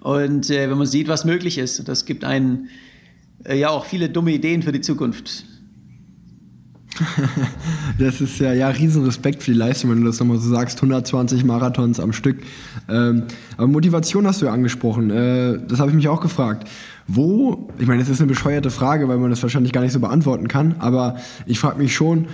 [0.00, 2.68] Und äh, wenn man sieht, was möglich ist, das gibt einen
[3.44, 5.44] äh, ja auch viele dumme Ideen für die Zukunft.
[7.98, 10.78] das ist ja, ja riesen Respekt für die Leistung, wenn du das nochmal so sagst,
[10.78, 12.42] 120 Marathons am Stück.
[12.88, 13.24] Ähm,
[13.56, 16.68] aber Motivation hast du ja angesprochen, äh, das habe ich mich auch gefragt.
[17.06, 20.00] Wo, ich meine, das ist eine bescheuerte Frage, weil man das wahrscheinlich gar nicht so
[20.00, 22.26] beantworten kann, aber ich frage mich schon,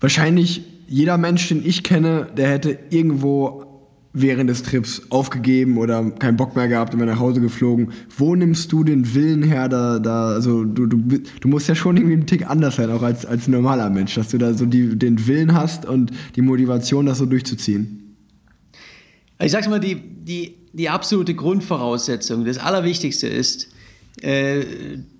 [0.00, 3.70] wahrscheinlich jeder Mensch, den ich kenne, der hätte irgendwo
[4.12, 7.92] während des Trips aufgegeben oder keinen Bock mehr gehabt und bin nach Hause geflogen.
[8.16, 10.96] Wo nimmst du den Willen her, da, da also du, du,
[11.40, 14.28] du musst ja schon irgendwie einen Tick anders sein, auch als, als normaler Mensch, dass
[14.28, 18.16] du da so die, den Willen hast und die Motivation, das so durchzuziehen?
[19.40, 23.68] Ich sag's mal, die, die, die absolute Grundvoraussetzung, das Allerwichtigste ist
[24.20, 24.64] äh,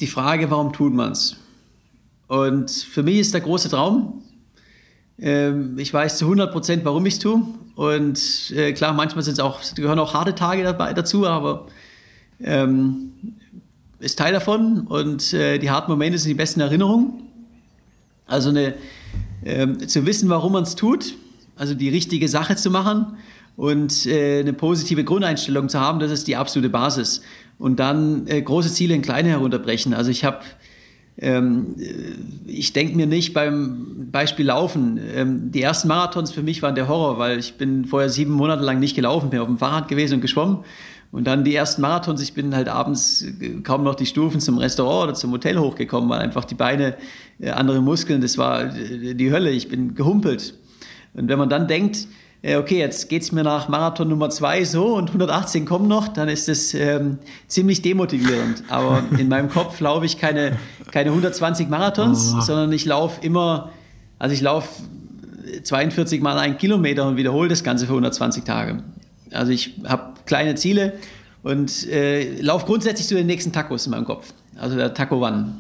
[0.01, 1.37] die Frage, warum tut man's?
[2.29, 4.23] Und für mich ist der große Traum,
[5.19, 7.43] ähm, ich weiß zu 100 Prozent, warum ich es tue.
[7.75, 11.67] Und äh, klar, manchmal sind es auch, gehören auch harte Tage dabei dazu, aber
[12.41, 13.13] ähm,
[13.99, 14.87] ist Teil davon.
[14.87, 17.25] Und äh, die harten Momente sind die besten Erinnerungen.
[18.27, 18.75] Also eine,
[19.45, 21.15] äh, zu wissen, warum man es tut,
[21.57, 23.17] also die richtige Sache zu machen
[23.57, 27.23] und äh, eine positive Grundeinstellung zu haben, das ist die absolute Basis.
[27.59, 29.93] Und dann äh, große Ziele in kleine herunterbrechen.
[29.93, 30.41] Also ich habe
[31.21, 31.77] ähm,
[32.47, 34.99] ich denke mir nicht beim Beispiel Laufen.
[35.15, 38.63] Ähm, die ersten Marathons für mich waren der Horror, weil ich bin vorher sieben Monate
[38.63, 40.61] lang nicht gelaufen, bin auf dem Fahrrad gewesen und geschwommen.
[41.13, 43.27] Und dann die ersten Marathons, ich bin halt abends
[43.65, 46.97] kaum noch die Stufen zum Restaurant oder zum Hotel hochgekommen, weil einfach die Beine,
[47.39, 49.51] äh, andere Muskeln, das war die Hölle.
[49.51, 50.55] Ich bin gehumpelt.
[51.13, 52.07] Und wenn man dann denkt,
[52.43, 56.29] okay, jetzt geht es mir nach Marathon Nummer zwei so und 118 kommen noch, dann
[56.29, 57.19] ist das ähm,
[57.49, 58.63] ziemlich demotivierend.
[58.69, 60.57] Aber in meinem Kopf laufe ich keine,
[60.91, 62.41] keine 120 Marathons, oh.
[62.41, 63.71] sondern ich laufe immer,
[64.19, 64.69] also ich laufe
[65.63, 68.83] 42 mal einen Kilometer und wiederhole das Ganze für 120 Tage.
[69.33, 70.95] Also ich habe kleine Ziele
[71.43, 74.33] und äh, laufe grundsätzlich zu den nächsten Tacos in meinem Kopf.
[74.59, 75.55] Also der Taco One.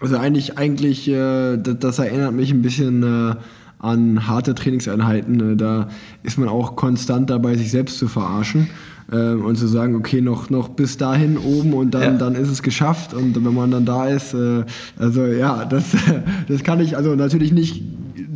[0.00, 3.36] Also eigentlich, eigentlich, äh, das, das, erinnert mich ein bisschen äh,
[3.84, 5.52] an harte Trainingseinheiten.
[5.52, 5.88] Äh, da
[6.22, 8.68] ist man auch konstant dabei, sich selbst zu verarschen
[9.12, 12.10] äh, und zu sagen, okay, noch, noch bis dahin oben und dann, ja.
[12.12, 13.14] dann ist es geschafft.
[13.14, 14.64] Und wenn man dann da ist, äh,
[14.98, 15.84] also ja, das,
[16.48, 17.82] das kann ich also natürlich nicht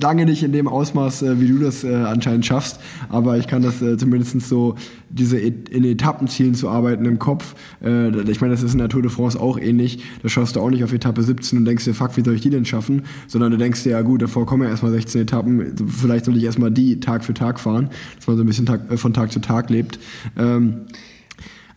[0.00, 3.62] lange nicht in dem Ausmaß, äh, wie du das äh, anscheinend schaffst, aber ich kann
[3.62, 4.74] das äh, zumindest so,
[5.10, 7.54] diese et in Etappenzielen zu arbeiten im Kopf.
[7.82, 10.02] Äh, ich meine, das ist in der Tour de France auch ähnlich.
[10.22, 12.40] Da schaust du auch nicht auf Etappe 17 und denkst dir, fuck, wie soll ich
[12.40, 13.02] die denn schaffen?
[13.26, 16.44] Sondern du denkst dir, ja gut, davor kommen ja erstmal 16 Etappen, vielleicht soll ich
[16.44, 19.32] erstmal die Tag für Tag fahren, dass man so ein bisschen Tag, äh, von Tag
[19.32, 19.98] zu Tag lebt.
[20.36, 20.86] Ähm,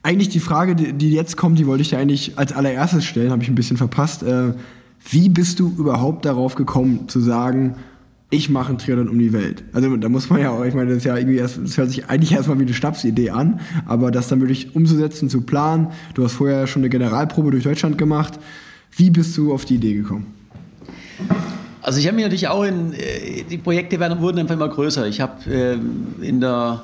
[0.04, 3.32] eigentlich die Frage, die, die jetzt kommt, die wollte ich dir eigentlich als allererstes stellen,
[3.32, 4.24] habe ich ein bisschen verpasst.
[4.24, 4.54] Äh,
[5.10, 7.76] wie bist du überhaupt darauf gekommen zu sagen,
[8.32, 9.64] ich mache einen Triathlon um die Welt.
[9.74, 11.90] Also da muss man ja auch, ich meine, das ist ja irgendwie erst, das hört
[11.90, 15.90] sich eigentlich erstmal wie eine Schnapsidee an, aber das dann wirklich umzusetzen, zu planen.
[16.14, 18.40] Du hast vorher schon eine Generalprobe durch Deutschland gemacht.
[18.96, 20.28] Wie bist du auf die Idee gekommen?
[21.82, 25.08] Also ich habe mich natürlich auch in, äh, die Projekte werden, wurden einfach immer größer.
[25.08, 26.84] Ich habe äh, in der,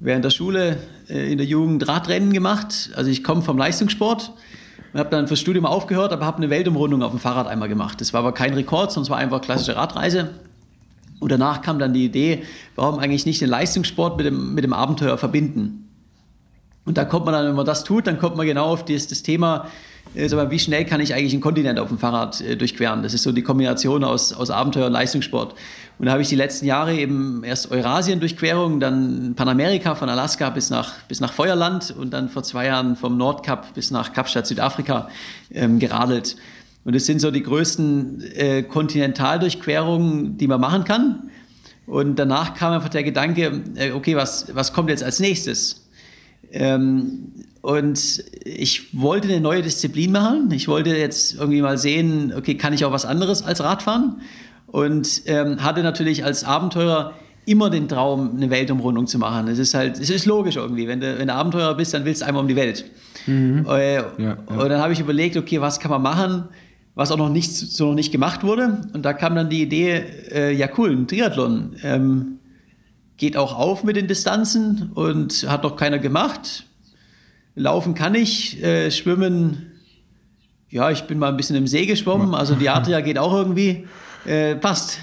[0.00, 0.76] während der Schule
[1.08, 2.90] äh, in der Jugend Radrennen gemacht.
[2.94, 4.32] Also ich komme vom Leistungssport
[4.92, 8.00] und habe dann fürs Studium aufgehört, aber habe eine Weltumrundung auf dem Fahrrad einmal gemacht.
[8.00, 10.30] Das war aber kein Rekord, sondern es war einfach klassische Radreise.
[11.18, 14.72] Und danach kam dann die Idee, warum eigentlich nicht den Leistungssport mit dem, mit dem
[14.72, 15.88] Abenteuer verbinden.
[16.84, 19.08] Und da kommt man dann, wenn man das tut, dann kommt man genau auf das,
[19.08, 19.66] das Thema,
[20.14, 23.02] äh, wie schnell kann ich eigentlich einen Kontinent auf dem Fahrrad äh, durchqueren.
[23.02, 25.54] Das ist so die Kombination aus, aus Abenteuer und Leistungssport.
[25.98, 30.68] Und da habe ich die letzten Jahre eben erst Eurasien-Durchquerung, dann Panamerika von Alaska bis
[30.68, 35.08] nach, bis nach Feuerland und dann vor zwei Jahren vom Nordkap bis nach Kapstadt, Südafrika
[35.52, 36.36] ähm, geradelt.
[36.84, 41.30] Und das sind so die größten äh, Kontinentaldurchquerungen, die man machen kann.
[41.86, 45.88] Und danach kam einfach der Gedanke, äh, okay, was, was kommt jetzt als nächstes?
[46.52, 47.32] Ähm,
[47.66, 50.52] und ich wollte eine neue Disziplin machen.
[50.52, 54.20] Ich wollte jetzt irgendwie mal sehen, okay, kann ich auch was anderes als Radfahren?
[54.68, 57.14] Und ähm, hatte natürlich als Abenteurer
[57.44, 59.48] immer den Traum, eine Weltumrundung zu machen.
[59.48, 60.86] Es ist halt, es ist logisch irgendwie.
[60.86, 62.84] Wenn du, wenn du Abenteurer bist, dann willst du einmal um die Welt.
[63.26, 63.66] Mhm.
[63.68, 64.36] Äh, ja, ja.
[64.46, 66.44] Und dann habe ich überlegt, okay, was kann man machen,
[66.94, 68.82] was auch noch nicht, so noch nicht gemacht wurde.
[68.92, 71.74] Und da kam dann die Idee, äh, ja cool, ein Triathlon.
[71.82, 72.38] Ähm,
[73.16, 76.66] geht auch auf mit den Distanzen und hat noch keiner gemacht.
[77.56, 79.72] Laufen kann ich, äh, schwimmen,
[80.68, 83.86] ja, ich bin mal ein bisschen im See geschwommen, also die Adria geht auch irgendwie
[84.26, 84.98] äh, passt.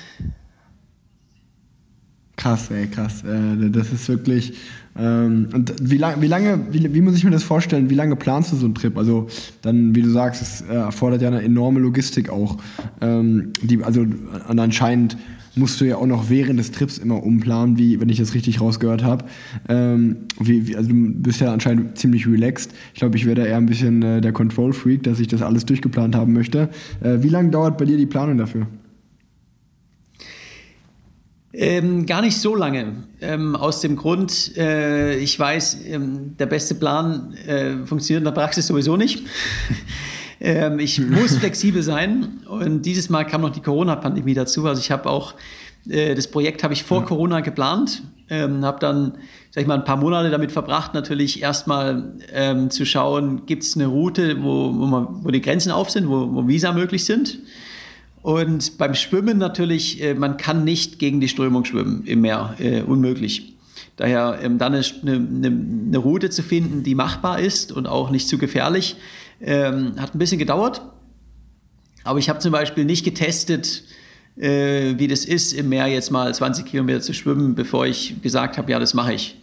[2.36, 3.24] Krass, ey, krass.
[3.24, 4.54] Äh, das ist wirklich.
[4.96, 7.90] Ähm, und wie, lang, wie lange, wie, wie, muss ich mir das vorstellen?
[7.90, 8.98] Wie lange planst du so einen Trip?
[8.98, 9.28] Also,
[9.62, 12.58] dann, wie du sagst, es äh, erfordert ja eine enorme Logistik auch.
[13.02, 14.06] Ähm, die, also,
[14.48, 15.18] anscheinend
[15.56, 18.62] musst du ja auch noch während des Trips immer umplanen, wie, wenn ich das richtig
[18.62, 19.26] rausgehört habe.
[19.70, 22.72] Ähm, wie, wie, also du bist ja anscheinend ziemlich relaxed.
[22.94, 25.66] Ich glaube, ich wäre da eher ein bisschen äh, der Control-Freak, dass ich das alles
[25.66, 26.70] durchgeplant haben möchte.
[27.02, 28.68] Äh, wie lange dauert bei dir die Planung dafür?
[31.56, 33.04] Ähm, gar nicht so lange.
[33.22, 38.32] Ähm, aus dem Grund, äh, ich weiß, ähm, der beste Plan äh, funktioniert in der
[38.32, 39.24] Praxis sowieso nicht.
[40.44, 42.42] Ähm, ich muss flexibel sein.
[42.48, 44.68] Und dieses Mal kam noch die Corona-Pandemie dazu.
[44.68, 45.34] Also ich habe auch
[45.90, 47.06] Äh, das Projekt habe ich vor ja.
[47.06, 49.14] Corona geplant, ähm, habe dann,
[49.52, 53.76] sag ich mal, ein paar Monate damit verbracht, natürlich erstmal ähm, zu schauen, gibt es
[53.76, 57.40] eine Route, wo, wo, man, wo die Grenzen auf sind, wo, wo Visa möglich sind.
[58.22, 62.82] Und beim Schwimmen natürlich, äh, man kann nicht gegen die Strömung schwimmen im Meer, äh,
[62.82, 63.54] unmöglich.
[63.98, 68.28] Daher ähm, dann eine, eine, eine, Route zu finden, die machbar ist und auch nicht
[68.28, 68.96] zu gefährlich,
[69.42, 70.82] ähm, hat ein bisschen gedauert.
[72.04, 73.84] Aber ich habe zum Beispiel nicht getestet,
[74.38, 78.58] äh, wie das ist, im Meer jetzt mal 20 Kilometer zu schwimmen, bevor ich gesagt
[78.58, 79.38] habe, ja, das mache ich.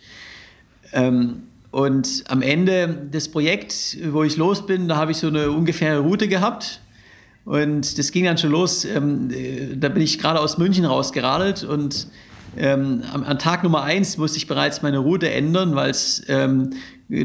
[0.92, 5.50] Ähm, und am Ende des Projekts, wo ich los bin, da habe ich so eine
[5.52, 6.80] ungefähre Route gehabt.
[7.44, 8.84] Und das ging dann schon los.
[8.84, 12.08] Ähm, äh, da bin ich gerade aus München rausgeradelt und
[12.56, 16.70] ähm, an Tag Nummer eins musste ich bereits meine Route ändern, weil es ähm,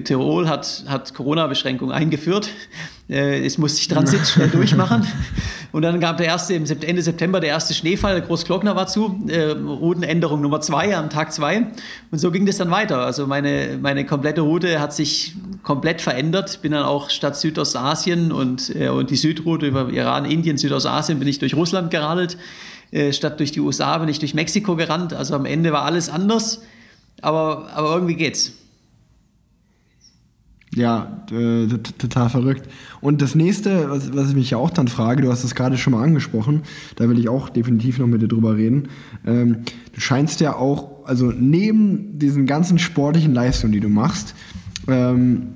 [0.04, 2.50] Tirol hat, hat Corona-Beschränkungen eingeführt.
[3.08, 5.06] Äh, es musste ich Transit schnell durchmachen.
[5.72, 10.42] Und dann gab der erste, Ende September der erste Schneefall, Großglockner war zu, äh, Routenänderung
[10.42, 11.68] Nummer zwei am Tag zwei.
[12.10, 13.00] Und so ging das dann weiter.
[13.00, 16.62] Also meine, meine komplette Route hat sich komplett verändert.
[16.64, 21.28] Bin dann auch statt Südostasien und, äh, und die Südroute über Iran, Indien, Südostasien bin
[21.28, 22.38] ich durch Russland geradelt.
[22.90, 25.14] Äh, statt durch die USA bin ich durch Mexiko gerannt.
[25.14, 26.64] Also am Ende war alles anders.
[27.22, 28.54] Aber, aber irgendwie geht's.
[30.76, 31.68] Ja, äh,
[31.98, 32.70] total verrückt.
[33.00, 35.78] Und das nächste, was, was ich mich ja auch dann frage, du hast es gerade
[35.78, 36.64] schon mal angesprochen,
[36.98, 38.90] da will ich auch definitiv noch mit dir drüber reden.
[39.26, 39.60] Ähm,
[39.94, 44.36] du scheinst ja auch, also neben diesen ganzen sportlichen Leistungen, die du machst,
[44.88, 45.48] ähm,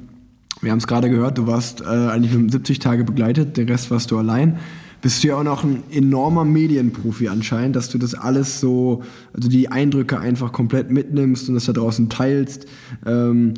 [0.61, 3.91] wir haben es gerade gehört, du warst äh, eigentlich mit 70 Tage begleitet, den Rest
[3.91, 4.57] warst du allein.
[5.01, 9.03] Bist du ja auch noch ein enormer Medienprofi anscheinend, dass du das alles so,
[9.33, 12.67] also die Eindrücke einfach komplett mitnimmst und das da draußen teilst.
[13.05, 13.53] Ähm,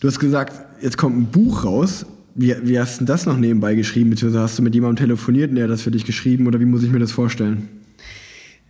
[0.00, 2.06] du hast gesagt, jetzt kommt ein Buch raus.
[2.34, 4.10] Wie, wie hast du das noch nebenbei geschrieben?
[4.10, 6.46] Beziehungsweise hast du mit jemandem telefoniert und er hat das für dich geschrieben?
[6.46, 7.68] Oder wie muss ich mir das vorstellen?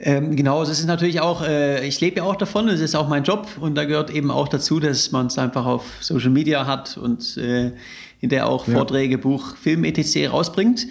[0.01, 3.09] Ähm, genau, das ist natürlich auch, äh, ich lebe ja auch davon, das ist auch
[3.09, 6.67] mein Job und da gehört eben auch dazu, dass man es einfach auf Social Media
[6.67, 7.73] hat und äh,
[8.21, 8.75] in der auch ja.
[8.75, 10.31] Vorträge, Buch, Film etc.
[10.31, 10.87] rausbringt.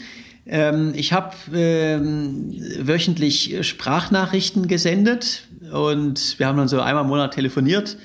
[0.46, 7.34] Ähm, ich habe ähm, wöchentlich Sprachnachrichten gesendet und wir haben dann so einmal im Monat
[7.34, 7.98] telefoniert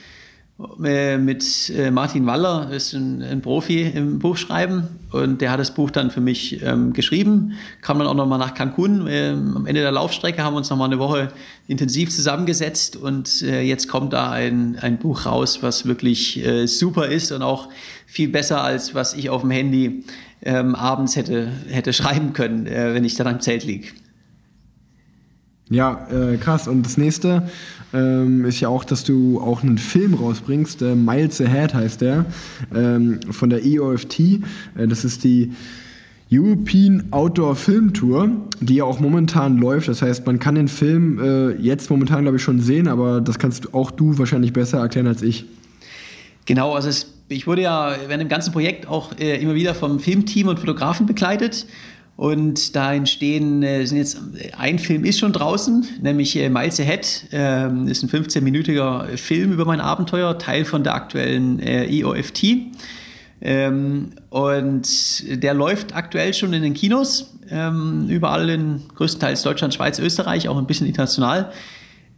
[0.59, 5.91] mit äh, Martin Waller, ist ein, ein, Profi im Buchschreiben und der hat das Buch
[5.91, 9.07] dann für mich ähm, geschrieben, kam dann auch nochmal nach Cancun.
[9.09, 11.33] Ähm, am Ende der Laufstrecke haben wir uns nochmal eine Woche
[11.67, 17.09] intensiv zusammengesetzt und äh, jetzt kommt da ein, ein Buch raus, was wirklich äh, super
[17.09, 17.69] ist und auch
[18.07, 20.05] viel besser als was ich auf dem Handy
[20.43, 23.89] ähm, abends hätte, hätte schreiben können, äh, wenn ich dann am Zelt liege.
[25.71, 26.69] Ja, äh, krass.
[26.69, 27.49] Und das nächste
[27.93, 30.83] ähm, ist ja auch, dass du auch einen Film rausbringst.
[30.83, 32.27] Äh, Miles Ahead heißt der,
[32.75, 34.21] ähm, von der EOFT.
[34.21, 34.41] Äh,
[34.89, 35.53] das ist die
[36.33, 38.31] European Outdoor Film Tour,
[38.61, 39.89] die ja auch momentan läuft.
[39.89, 43.39] Das heißt, man kann den Film äh, jetzt momentan, glaube ich, schon sehen, aber das
[43.39, 45.45] kannst auch du wahrscheinlich besser erklären als ich.
[46.47, 50.01] Genau, also es, ich wurde ja während dem ganzen Projekt auch äh, immer wieder vom
[50.01, 51.67] Filmteam und Fotografen begleitet.
[52.23, 54.17] Und da entstehen, äh, sind jetzt,
[54.57, 59.65] ein Film ist schon draußen, nämlich äh, Miles Ahead, äh, ist ein 15-minütiger Film über
[59.65, 62.45] mein Abenteuer, Teil von der aktuellen äh, EOFT.
[63.41, 64.87] Ähm, und
[65.43, 70.59] der läuft aktuell schon in den Kinos, ähm, überall in größtenteils Deutschland, Schweiz, Österreich, auch
[70.59, 71.51] ein bisschen international.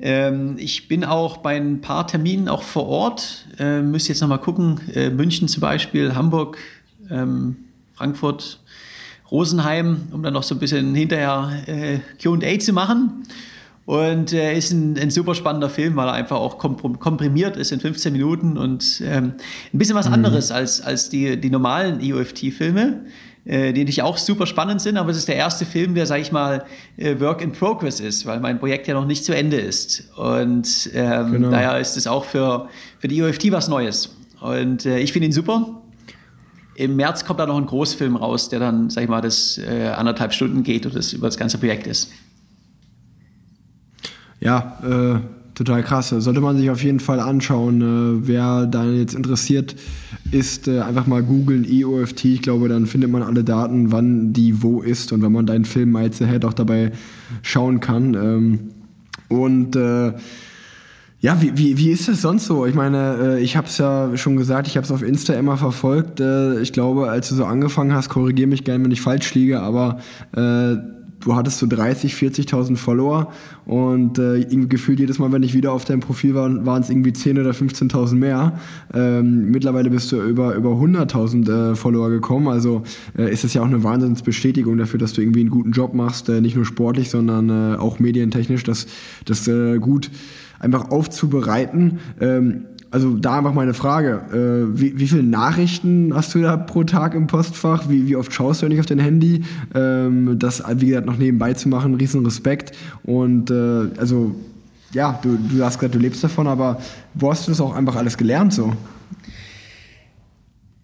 [0.01, 4.41] Ähm, ich bin auch bei ein paar Terminen auch vor Ort, äh, müsste jetzt nochmal
[4.41, 4.81] gucken,
[5.17, 6.59] München zum Beispiel, Hamburg,
[7.11, 7.57] ähm,
[7.95, 8.59] Frankfurt,
[9.31, 13.25] Rosenheim, um dann noch so ein bisschen hinterher äh, QA zu machen.
[13.87, 17.81] Und äh, ist ein, ein, super spannender Film, weil er einfach auch komprimiert ist in
[17.81, 19.35] 15 Minuten und ähm,
[19.73, 20.15] ein bisschen was mhm.
[20.15, 23.05] anderes als, als die, die normalen EOFT-Filme,
[23.45, 26.23] äh, die natürlich auch super spannend sind, aber es ist der erste Film, der, sag
[26.23, 26.65] ich mal,
[26.97, 30.09] äh, Work in Progress ist, weil mein Projekt ja noch nicht zu Ende ist.
[30.17, 31.51] Und ähm, genau.
[31.51, 34.17] daher ist es auch für, für die EOFT was Neues.
[34.41, 35.83] Und äh, ich finde ihn super.
[36.77, 39.89] Im März kommt da noch ein Großfilm raus, der dann, sag ich mal, das äh,
[39.89, 42.11] anderthalb Stunden geht und das über das ganze Projekt ist.
[44.41, 45.21] Ja, äh,
[45.55, 46.11] total krass.
[46.11, 47.81] Sollte man sich auf jeden Fall anschauen.
[47.81, 49.77] Äh, wer da jetzt interessiert
[50.31, 52.25] ist, äh, einfach mal googeln EOFT.
[52.27, 55.65] Ich glaube, dann findet man alle Daten, wann die wo ist und wenn man deinen
[55.65, 56.93] Film Miles Ahead auch dabei
[57.43, 58.15] schauen kann.
[58.15, 58.61] Ähm,
[59.29, 60.13] und äh,
[61.25, 62.67] ja, wie, wie, wie ist das sonst so?
[62.67, 65.57] Ich meine, äh, ich habe es ja schon gesagt, ich habe es auf Insta immer
[65.57, 66.21] verfolgt.
[66.21, 69.61] Äh, ich glaube, als du so angefangen hast, korrigiere mich gerne, wenn ich falsch liege,
[69.63, 70.01] aber
[70.33, 70.77] äh,
[71.21, 73.33] du hattest so 30, 40.000 Follower
[73.65, 77.13] und äh, gefühlt jedes Mal, wenn ich wieder auf deinem Profil war, waren es irgendwie
[77.13, 78.59] 10.000 oder 15.000 mehr.
[78.93, 82.83] Ähm, mittlerweile bist du über, über 100.000 äh, Follower gekommen, also
[83.17, 86.29] äh, ist es ja auch eine Wahnsinnsbestätigung dafür, dass du irgendwie einen guten Job machst,
[86.29, 88.87] äh, nicht nur sportlich, sondern äh, auch medientechnisch, das,
[89.25, 90.11] das äh, gut
[90.59, 91.99] einfach aufzubereiten.
[92.21, 96.85] Ähm, also da einfach meine Frage, äh, wie, wie viele Nachrichten hast du da pro
[96.85, 97.89] Tag im Postfach?
[97.89, 99.43] Wie, wie oft schaust du nicht auf dein Handy?
[99.75, 102.77] Ähm, das, wie gesagt, noch nebenbei zu machen, riesen Respekt.
[103.03, 104.37] Und äh, also,
[104.93, 106.79] ja, du, du hast gesagt, du lebst davon, aber
[107.15, 108.73] wo hast du das auch einfach alles gelernt so?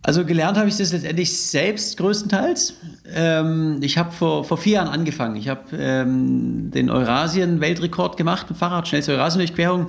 [0.02, 2.74] Also gelernt habe ich das letztendlich selbst größtenteils.
[3.14, 5.36] Ähm, ich habe vor, vor vier Jahren angefangen.
[5.36, 9.88] Ich habe ähm, den Eurasien-Weltrekord gemacht, ein Fahrrad, schnellste Eurasien-Durchquerung.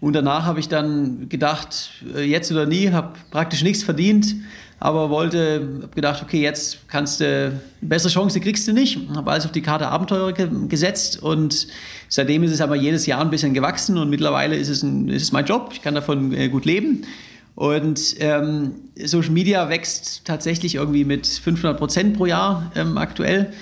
[0.00, 4.36] Und danach habe ich dann gedacht, äh, jetzt oder nie, habe praktisch nichts verdient,
[4.78, 8.96] aber wollte, habe gedacht, okay, jetzt kannst du, bessere Chance kriegst du nicht.
[9.16, 11.66] Habe alles auf die Karte Abenteuer ge gesetzt und
[12.08, 15.22] seitdem ist es aber jedes Jahr ein bisschen gewachsen und mittlerweile ist es, ein, ist
[15.22, 17.04] es mein Job, ich kann davon äh, gut leben.
[17.58, 23.52] Und ähm, Social Media wächst tatsächlich irgendwie mit 500 Prozent pro Jahr ähm, aktuell.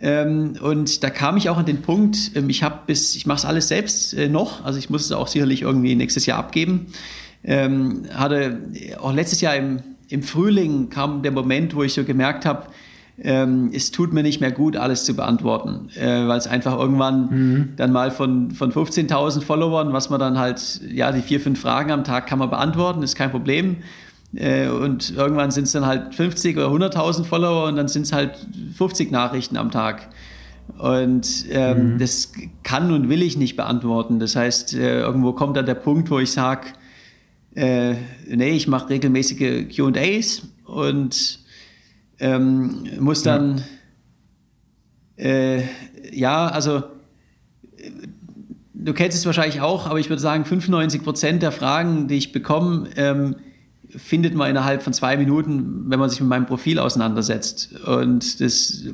[0.00, 3.36] Ähm, und da kam ich auch an den Punkt, ähm, ich habe bis, ich mache
[3.36, 6.86] es alles selbst äh, noch, also ich muss es auch sicherlich irgendwie nächstes Jahr abgeben.
[7.44, 8.58] Ähm, hatte
[8.98, 12.68] auch letztes Jahr im, im Frühling kam der Moment, wo ich so gemerkt habe,
[13.24, 17.28] ähm, es tut mir nicht mehr gut, alles zu beantworten, äh, weil es einfach irgendwann
[17.30, 17.68] mhm.
[17.76, 21.92] dann mal von, von 15.000 Followern, was man dann halt, ja, die vier, fünf Fragen
[21.92, 23.76] am Tag kann man beantworten, ist kein Problem.
[24.34, 28.12] Äh, und irgendwann sind es dann halt 50 oder 100.000 Follower und dann sind es
[28.12, 28.44] halt
[28.76, 30.08] 50 Nachrichten am Tag.
[30.78, 31.98] Und ähm, mhm.
[31.98, 32.32] das
[32.64, 34.18] kann und will ich nicht beantworten.
[34.18, 36.68] Das heißt, äh, irgendwo kommt dann der Punkt, wo ich sage,
[37.54, 37.94] äh,
[38.28, 41.41] nee, ich mache regelmäßige QAs und
[42.18, 43.62] ähm, muss dann,
[45.16, 45.24] ja.
[45.24, 45.62] Äh,
[46.12, 46.82] ja, also
[48.74, 52.32] du kennst es wahrscheinlich auch, aber ich würde sagen, 95 Prozent der Fragen, die ich
[52.32, 53.36] bekomme, ähm,
[53.88, 57.78] findet man innerhalb von zwei Minuten, wenn man sich mit meinem Profil auseinandersetzt.
[57.86, 58.84] Und das.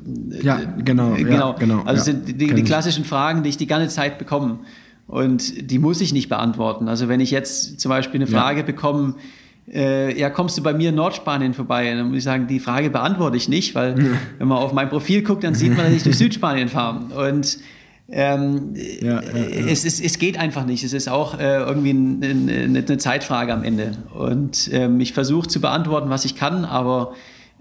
[0.42, 1.14] Ja, genau.
[1.14, 1.50] Genau.
[1.50, 4.58] Ja, genau also ja, sind die, die klassischen Fragen, die ich die ganze Zeit bekomme.
[5.06, 6.88] Und die muss ich nicht beantworten.
[6.88, 8.66] Also wenn ich jetzt zum Beispiel eine Frage ja.
[8.66, 9.14] bekomme,
[9.72, 11.94] äh, ja, kommst du bei mir in Nordspanien vorbei?
[11.94, 13.96] dann muss ich sagen, die Frage beantworte ich nicht, weil
[14.38, 17.28] wenn man auf mein Profil guckt, dann sieht man, dass ich durch Südspanien fahre.
[17.28, 17.58] Und
[18.10, 19.66] ähm, ja, ja, ja.
[19.66, 20.82] Es, es, es geht einfach nicht.
[20.82, 23.92] Es ist auch äh, irgendwie eine, eine, Zeitfrage am Ende.
[24.14, 27.12] Und ähm, ich versuche zu beantworten, was ich kann, aber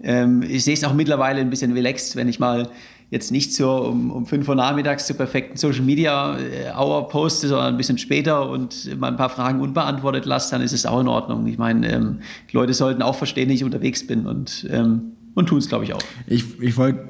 [0.02, 2.70] ähm, ich sehe es auch mittlerweile ein bisschen relaxed, wenn ich mal
[3.10, 7.48] jetzt nicht so um, um 5 Uhr nachmittags zur perfekten Social Media äh, Hour poste,
[7.48, 11.00] sondern ein bisschen später und mal ein paar Fragen unbeantwortet lasse, dann ist es auch
[11.00, 11.46] in Ordnung.
[11.46, 12.18] Ich meine, ähm,
[12.50, 15.84] die Leute sollten auch verstehen, dass ich unterwegs bin und, ähm, und tun es, glaube
[15.84, 16.02] ich, auch.
[16.26, 17.08] Ich, ich wollte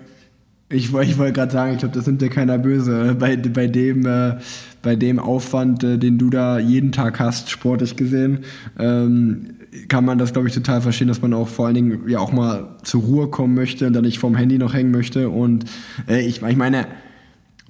[0.70, 3.16] ich, ich wollte gerade sagen, ich glaube, das nimmt dir keiner böse.
[3.18, 4.36] Bei, bei, dem, äh,
[4.82, 8.40] bei dem Aufwand, äh, den du da jeden Tag hast, sportlich gesehen,
[8.78, 9.57] ähm,
[9.88, 12.32] kann man das, glaube ich, total verstehen, dass man auch vor allen Dingen ja auch
[12.32, 15.28] mal zur Ruhe kommen möchte und dann nicht vorm Handy noch hängen möchte.
[15.28, 15.64] Und
[16.08, 16.86] äh, ich, ich meine,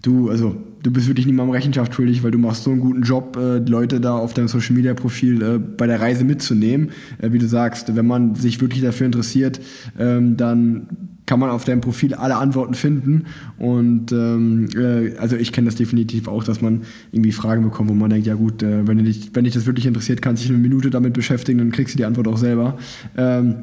[0.02, 3.36] du, also du bist wirklich niemandem Rechenschaft schuldig, weil du machst so einen guten Job,
[3.36, 6.90] äh, Leute da auf deinem Social Media Profil äh, bei der Reise mitzunehmen.
[7.20, 9.60] Äh, wie du sagst, wenn man sich wirklich dafür interessiert,
[9.98, 10.86] ähm, dann
[11.28, 13.26] kann man auf deinem Profil alle Antworten finden.
[13.58, 17.94] Und ähm, äh, also ich kenne das definitiv auch, dass man irgendwie Fragen bekommt, wo
[17.94, 20.56] man denkt, ja gut, äh, wenn, dich, wenn dich das wirklich interessiert, kannst du dich
[20.56, 22.78] eine Minute damit beschäftigen, dann kriegst du die Antwort auch selber.
[23.16, 23.56] Ähm,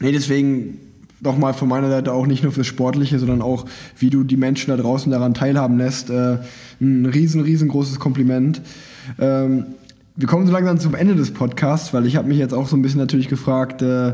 [0.00, 0.78] nee, deswegen
[1.20, 3.64] nochmal von meiner Seite auch nicht nur fürs Sportliche, sondern auch,
[3.98, 6.10] wie du die Menschen da draußen daran teilhaben lässt.
[6.10, 6.38] Äh,
[6.78, 8.60] ein riesen, riesengroßes Kompliment.
[9.18, 9.64] Ähm,
[10.14, 12.76] wir kommen so langsam zum Ende des Podcasts, weil ich habe mich jetzt auch so
[12.76, 14.12] ein bisschen natürlich gefragt, äh,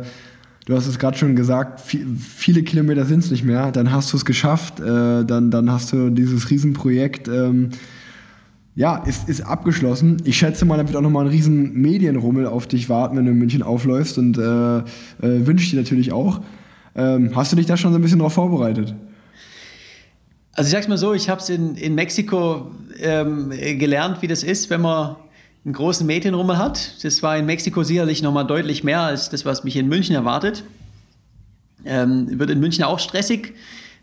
[0.66, 4.12] du hast es gerade schon gesagt, viel, viele Kilometer sind es nicht mehr, dann hast
[4.12, 7.70] du es geschafft, äh, dann, dann hast du dieses Riesenprojekt, ähm,
[8.76, 10.16] ja, ist, ist abgeschlossen.
[10.24, 13.30] Ich schätze mal, da wird auch nochmal ein riesen Medienrummel auf dich warten, wenn du
[13.30, 14.82] in München aufläufst und äh, äh,
[15.20, 16.40] wünsche dir natürlich auch.
[16.96, 18.94] Ähm, hast du dich da schon so ein bisschen darauf vorbereitet?
[20.54, 24.42] Also ich sag's mal so, ich habe es in, in Mexiko ähm, gelernt, wie das
[24.42, 25.16] ist, wenn man
[25.64, 27.02] einen großen Medienrummel hat.
[27.04, 30.64] Das war in Mexiko sicherlich nochmal deutlich mehr als das, was mich in München erwartet.
[31.84, 33.54] Ähm, wird in München auch stressig,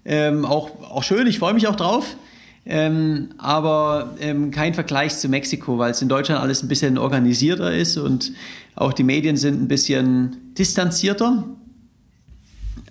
[0.05, 2.15] ähm, auch, auch schön, ich freue mich auch drauf.
[2.63, 7.73] Ähm, aber ähm, kein Vergleich zu Mexiko, weil es in Deutschland alles ein bisschen organisierter
[7.73, 8.33] ist und
[8.75, 11.43] auch die Medien sind ein bisschen distanzierter.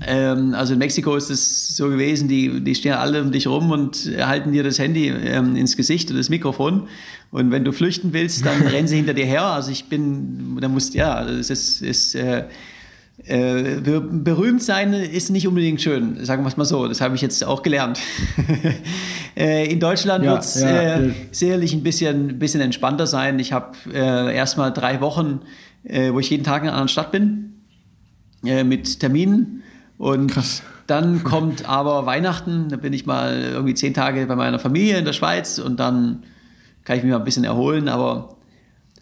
[0.06, 3.70] Ähm, also in Mexiko ist es so gewesen, die, die stehen alle um dich rum
[3.70, 6.88] und halten dir das Handy ähm, ins Gesicht und das Mikrofon.
[7.30, 9.44] Und wenn du flüchten willst, dann rennen sie hinter dir her.
[9.44, 12.44] Also ich bin, da musst ja, es ist, ist äh,
[13.26, 16.88] äh, berühmt sein ist nicht unbedingt schön, sagen wir es mal so.
[16.88, 18.00] Das habe ich jetzt auch gelernt.
[19.36, 23.38] äh, in Deutschland ja, wird es ja, äh, sicherlich ein bisschen, bisschen entspannter sein.
[23.38, 25.40] Ich habe äh, erstmal drei Wochen,
[25.84, 27.60] äh, wo ich jeden Tag in einer anderen Stadt bin,
[28.44, 29.62] äh, mit Terminen.
[30.00, 30.62] Und Krass.
[30.86, 35.04] dann kommt aber Weihnachten, da bin ich mal irgendwie zehn Tage bei meiner Familie in
[35.04, 36.22] der Schweiz und dann
[36.84, 37.86] kann ich mich mal ein bisschen erholen.
[37.86, 38.30] Aber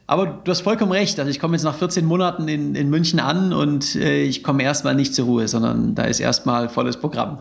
[0.08, 1.20] aber du hast vollkommen recht.
[1.20, 4.64] Also ich komme jetzt nach 14 Monaten in, in München an und äh, ich komme
[4.64, 7.38] erstmal nicht zur Ruhe, sondern da ist erstmal volles Programm.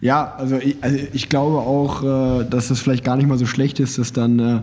[0.00, 2.02] Ja, also ich, also ich glaube auch,
[2.40, 4.60] äh, dass es vielleicht gar nicht mal so schlecht ist, dass dann äh,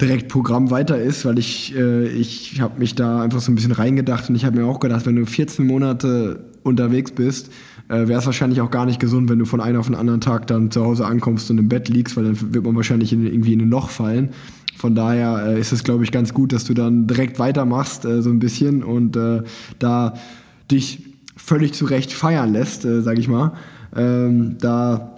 [0.00, 3.72] direkt Programm weiter ist, weil ich, äh, ich habe mich da einfach so ein bisschen
[3.72, 7.50] reingedacht und ich habe mir auch gedacht, wenn du 14 Monate unterwegs bist,
[7.88, 10.20] äh, wäre es wahrscheinlich auch gar nicht gesund, wenn du von einem auf den anderen
[10.20, 13.24] Tag dann zu Hause ankommst und im Bett liegst, weil dann wird man wahrscheinlich in,
[13.24, 14.30] irgendwie in ein Loch fallen.
[14.76, 18.22] Von daher äh, ist es, glaube ich, ganz gut, dass du dann direkt weitermachst, äh,
[18.22, 19.42] so ein bisschen und äh,
[19.78, 20.14] da
[20.70, 21.04] dich
[21.36, 23.52] völlig zurecht feiern lässt, äh, sage ich mal.
[23.94, 25.13] Ähm, da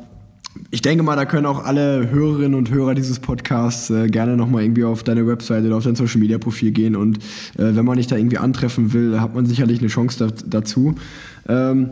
[0.71, 4.63] ich denke mal, da können auch alle Hörerinnen und Hörer dieses Podcasts äh, gerne nochmal
[4.63, 7.19] irgendwie auf deine Webseite oder auf dein Social Media Profil gehen und
[7.57, 10.95] äh, wenn man dich da irgendwie antreffen will, hat man sicherlich eine Chance da, dazu.
[11.49, 11.91] Ähm,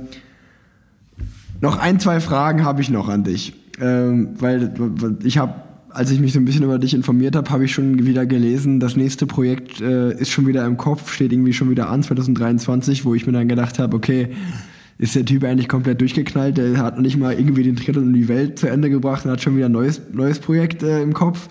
[1.60, 4.72] noch ein, zwei Fragen habe ich noch an dich, ähm, weil
[5.24, 5.54] ich habe
[5.94, 8.80] als ich mich so ein bisschen über dich informiert habe, habe ich schon wieder gelesen,
[8.80, 13.04] das nächste Projekt äh, ist schon wieder im Kopf, steht irgendwie schon wieder an, 2023,
[13.04, 14.30] wo ich mir dann gedacht habe, okay,
[14.98, 18.12] ist der Typ eigentlich komplett durchgeknallt, der hat noch nicht mal irgendwie den Tritt um
[18.12, 21.14] die Welt zu Ende gebracht und hat schon wieder ein neues, neues Projekt äh, im
[21.14, 21.48] Kopf.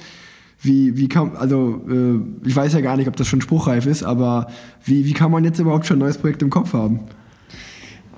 [0.61, 4.03] Wie, wie kann, also äh, ich weiß ja gar nicht, ob das schon spruchreif ist,
[4.03, 4.47] aber
[4.85, 7.01] wie, wie kann man jetzt überhaupt schon ein neues Projekt im Kopf haben?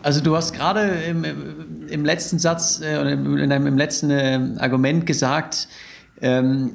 [0.03, 1.26] Also du hast gerade im,
[1.89, 5.67] im letzten Satz äh, oder in deinem im letzten äh, Argument gesagt,
[6.21, 6.71] ähm,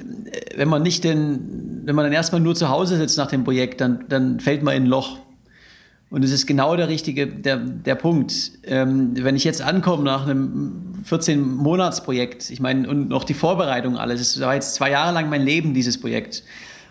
[0.57, 3.79] wenn man nicht den, wenn man dann erstmal nur zu Hause sitzt nach dem Projekt,
[3.79, 5.19] dann, dann fällt man in ein Loch.
[6.11, 8.33] Und es ist genau der richtige, der, der Punkt.
[8.65, 14.19] Ähm, wenn ich jetzt ankomme nach einem 14-Monats-Projekt, ich meine, und noch die Vorbereitung alles,
[14.19, 16.43] es war jetzt zwei Jahre lang mein Leben, dieses Projekt.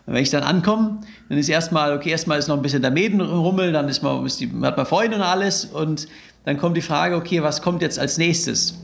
[0.07, 2.91] Und wenn ich dann ankomme, dann ist erstmal, okay, erstmal ist noch ein bisschen der
[2.91, 6.09] Mädenrummel, dann ist man, ist die, hat man Freunde und alles, und
[6.47, 8.75] dann kommt die Frage, okay, was kommt jetzt als nächstes?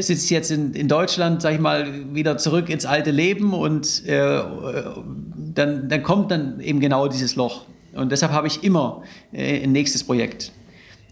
[0.00, 4.42] sitzt jetzt in, in Deutschland, sag ich mal, wieder zurück ins alte Leben und äh,
[5.54, 7.64] dann, dann kommt dann eben genau dieses Loch.
[7.98, 10.52] Und deshalb habe ich immer äh, ein nächstes Projekt.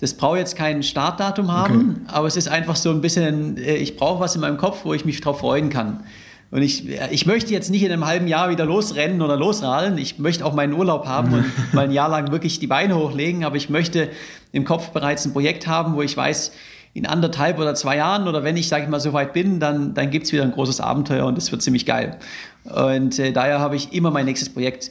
[0.00, 2.14] Das braucht jetzt kein Startdatum haben, okay.
[2.14, 4.94] aber es ist einfach so ein bisschen, äh, ich brauche was in meinem Kopf, wo
[4.94, 6.04] ich mich drauf freuen kann.
[6.50, 9.98] Und ich, ich möchte jetzt nicht in einem halben Jahr wieder losrennen oder losradeln.
[9.98, 13.44] Ich möchte auch meinen Urlaub haben und mal ein Jahr lang wirklich die Beine hochlegen,
[13.44, 14.10] aber ich möchte
[14.52, 16.52] im Kopf bereits ein Projekt haben, wo ich weiß,
[16.94, 19.92] in anderthalb oder zwei Jahren oder wenn ich, sage ich mal, so weit bin, dann,
[19.92, 22.16] dann gibt es wieder ein großes Abenteuer und das wird ziemlich geil.
[22.64, 24.90] Und äh, daher habe ich immer mein nächstes Projekt.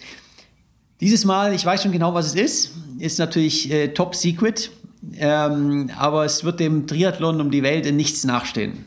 [1.02, 4.72] Dieses Mal, ich weiß schon genau, was es ist, ist natürlich äh, top secret,
[5.18, 8.86] ähm, aber es wird dem Triathlon um die Welt in nichts nachstehen.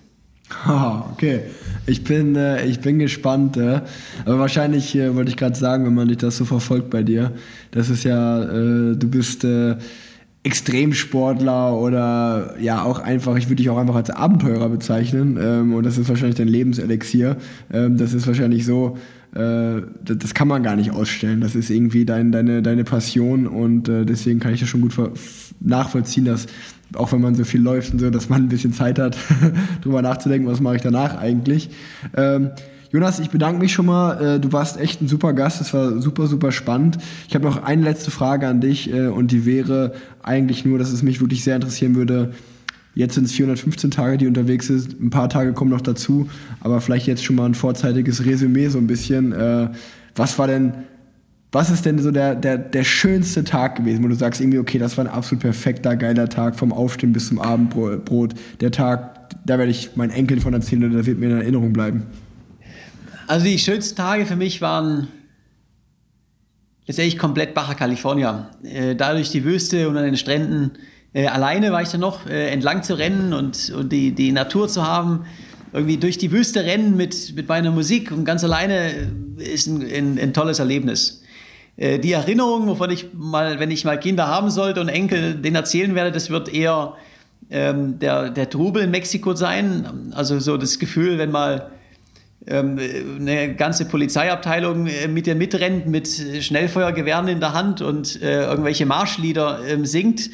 [0.66, 1.42] Oh, okay,
[1.86, 3.58] ich bin, äh, ich bin gespannt.
[3.58, 3.82] Äh.
[4.24, 7.32] Aber wahrscheinlich äh, wollte ich gerade sagen, wenn man dich das so verfolgt bei dir,
[7.72, 9.76] das ist ja, äh, du bist äh,
[10.44, 15.84] Extremsportler oder ja auch einfach, ich würde dich auch einfach als Abenteurer bezeichnen ähm, und
[15.84, 17.36] das ist wahrscheinlich dein Lebenselixier.
[17.70, 18.96] Ähm, das ist wahrscheinlich so,
[19.34, 21.40] äh, das, kann man gar nicht ausstellen.
[21.40, 24.94] Das ist irgendwie dein, deine, deine Passion und äh, deswegen kann ich das schon gut
[25.60, 26.46] nachvollziehen, dass
[26.94, 29.16] auch wenn man so viel läuft und so, dass man ein bisschen Zeit hat,
[29.82, 31.70] drüber nachzudenken, was mache ich danach eigentlich.
[32.16, 32.50] Ähm,
[32.90, 34.36] Jonas, ich bedanke mich schon mal.
[34.36, 35.60] Äh, du warst echt ein super Gast.
[35.60, 36.96] Es war super, super spannend.
[37.28, 40.90] Ich habe noch eine letzte Frage an dich äh, und die wäre eigentlich nur, dass
[40.90, 42.32] es mich wirklich sehr interessieren würde.
[42.98, 45.00] Jetzt sind es 415 Tage, die unterwegs sind.
[45.00, 46.28] Ein paar Tage kommen noch dazu,
[46.58, 49.30] aber vielleicht jetzt schon mal ein vorzeitiges Resümee so ein bisschen.
[49.30, 49.68] Äh,
[50.16, 50.72] was war denn
[51.52, 54.78] was ist denn so der, der, der schönste Tag gewesen, wo du sagst irgendwie, okay,
[54.78, 58.34] das war ein absolut perfekter, geiler Tag, vom Aufstehen bis zum Abendbrot.
[58.60, 61.72] Der Tag, da werde ich meinen Enkel von erzählen und der wird mir in Erinnerung
[61.72, 62.02] bleiben.
[63.28, 65.06] Also die schönsten Tage für mich waren
[66.88, 68.50] letztendlich komplett Baja California.
[68.64, 70.72] Äh, dadurch die Wüste und an den Stränden.
[71.18, 74.68] Äh, alleine war ich dann noch, äh, entlang zu rennen und, und die, die Natur
[74.68, 75.24] zu haben.
[75.72, 80.18] Irgendwie durch die Wüste rennen mit, mit meiner Musik und ganz alleine ist ein, ein,
[80.20, 81.24] ein tolles Erlebnis.
[81.76, 85.56] Äh, die Erinnerung, wovon ich mal, wenn ich mal Kinder haben sollte und Enkel, denen
[85.56, 86.94] erzählen werde, das wird eher
[87.50, 90.12] ähm, der, der Trubel in Mexiko sein.
[90.14, 91.72] Also so das Gefühl, wenn mal
[92.46, 92.78] ähm,
[93.18, 98.86] eine ganze Polizeiabteilung äh, mit dir mitrennt, mit Schnellfeuergewehren in der Hand und äh, irgendwelche
[98.86, 100.30] Marschlieder ähm, singt.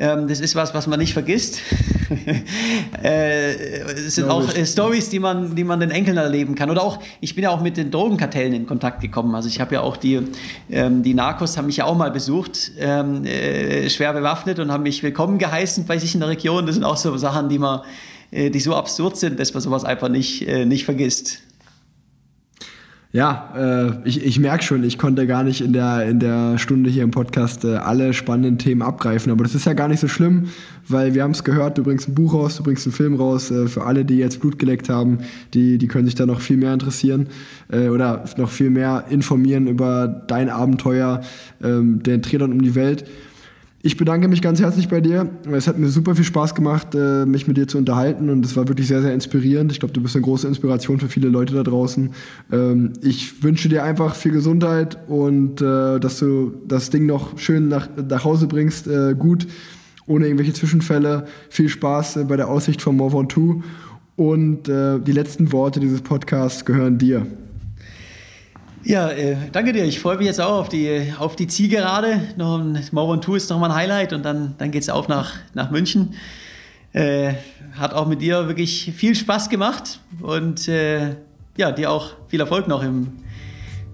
[0.00, 1.60] Ähm, das ist was, was man nicht vergisst.
[3.02, 6.70] äh, es sind auch äh, Stories, die man, die man den Enkeln erleben kann.
[6.70, 9.34] Oder auch, ich bin ja auch mit den Drogenkartellen in Kontakt gekommen.
[9.34, 10.20] Also ich habe ja auch die,
[10.70, 14.84] ähm, die Narcos haben mich ja auch mal besucht, ähm, äh, schwer bewaffnet und haben
[14.84, 16.66] mich willkommen geheißen bei sich in der Region.
[16.66, 17.80] Das sind auch so Sachen, die man,
[18.30, 21.40] äh, die so absurd sind, dass man sowas einfach nicht, äh, nicht vergisst.
[23.10, 26.90] Ja, äh, ich, ich merke schon, ich konnte gar nicht in der, in der Stunde
[26.90, 30.08] hier im Podcast äh, alle spannenden Themen abgreifen, aber das ist ja gar nicht so
[30.08, 30.48] schlimm,
[30.86, 33.50] weil wir haben es gehört, du bringst ein Buch raus, du bringst einen Film raus,
[33.50, 35.20] äh, für alle, die jetzt Blut geleckt haben,
[35.54, 37.28] die, die können sich da noch viel mehr interessieren
[37.72, 41.22] äh, oder noch viel mehr informieren über dein Abenteuer,
[41.64, 43.06] ähm, der Triathlon um die Welt.
[43.88, 45.30] Ich bedanke mich ganz herzlich bei dir.
[45.50, 48.54] Es hat mir super viel Spaß gemacht, äh, mich mit dir zu unterhalten und es
[48.54, 49.72] war wirklich sehr, sehr inspirierend.
[49.72, 52.10] Ich glaube, du bist eine große Inspiration für viele Leute da draußen.
[52.52, 57.68] Ähm, ich wünsche dir einfach viel Gesundheit und äh, dass du das Ding noch schön
[57.68, 59.46] nach, nach Hause bringst, äh, gut,
[60.06, 61.24] ohne irgendwelche Zwischenfälle.
[61.48, 63.62] Viel Spaß bei der Aussicht von More Von 2
[64.16, 67.26] und die letzten Worte dieses Podcasts gehören dir.
[68.88, 69.84] Ja, äh, danke dir.
[69.84, 72.22] Ich freue mich jetzt auch auf die, auf die Zielgerade.
[72.38, 75.34] Noch ein Mauern Tour ist nochmal ein Highlight und dann, dann geht es auf nach,
[75.52, 76.14] nach München.
[76.94, 77.34] Äh,
[77.76, 81.16] hat auch mit dir wirklich viel Spaß gemacht und äh,
[81.58, 83.08] ja, dir auch viel Erfolg noch im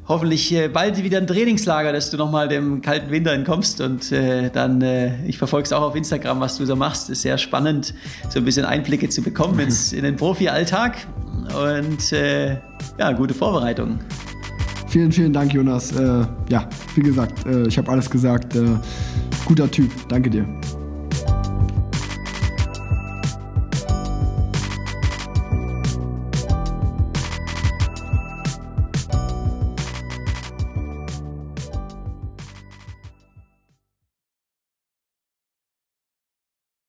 [0.07, 4.49] hoffentlich äh, bald wieder ein Trainingslager, dass du nochmal dem kalten Winter entkommst und äh,
[4.51, 4.81] dann,
[5.27, 7.11] ich verfolge es auch auf Instagram, was du so machst.
[7.11, 7.95] Ist sehr spannend,
[8.29, 10.99] so ein bisschen Einblicke zu bekommen ins, in den Profi-Alltag
[11.61, 13.99] und ja, gute Vorbereitung.
[14.95, 15.91] Vielen, vielen Dank, Jonas.
[15.91, 18.55] Äh, ja, wie gesagt, äh, ich habe alles gesagt.
[18.55, 18.79] Äh,
[19.45, 19.91] guter Typ.
[20.09, 20.47] Danke dir.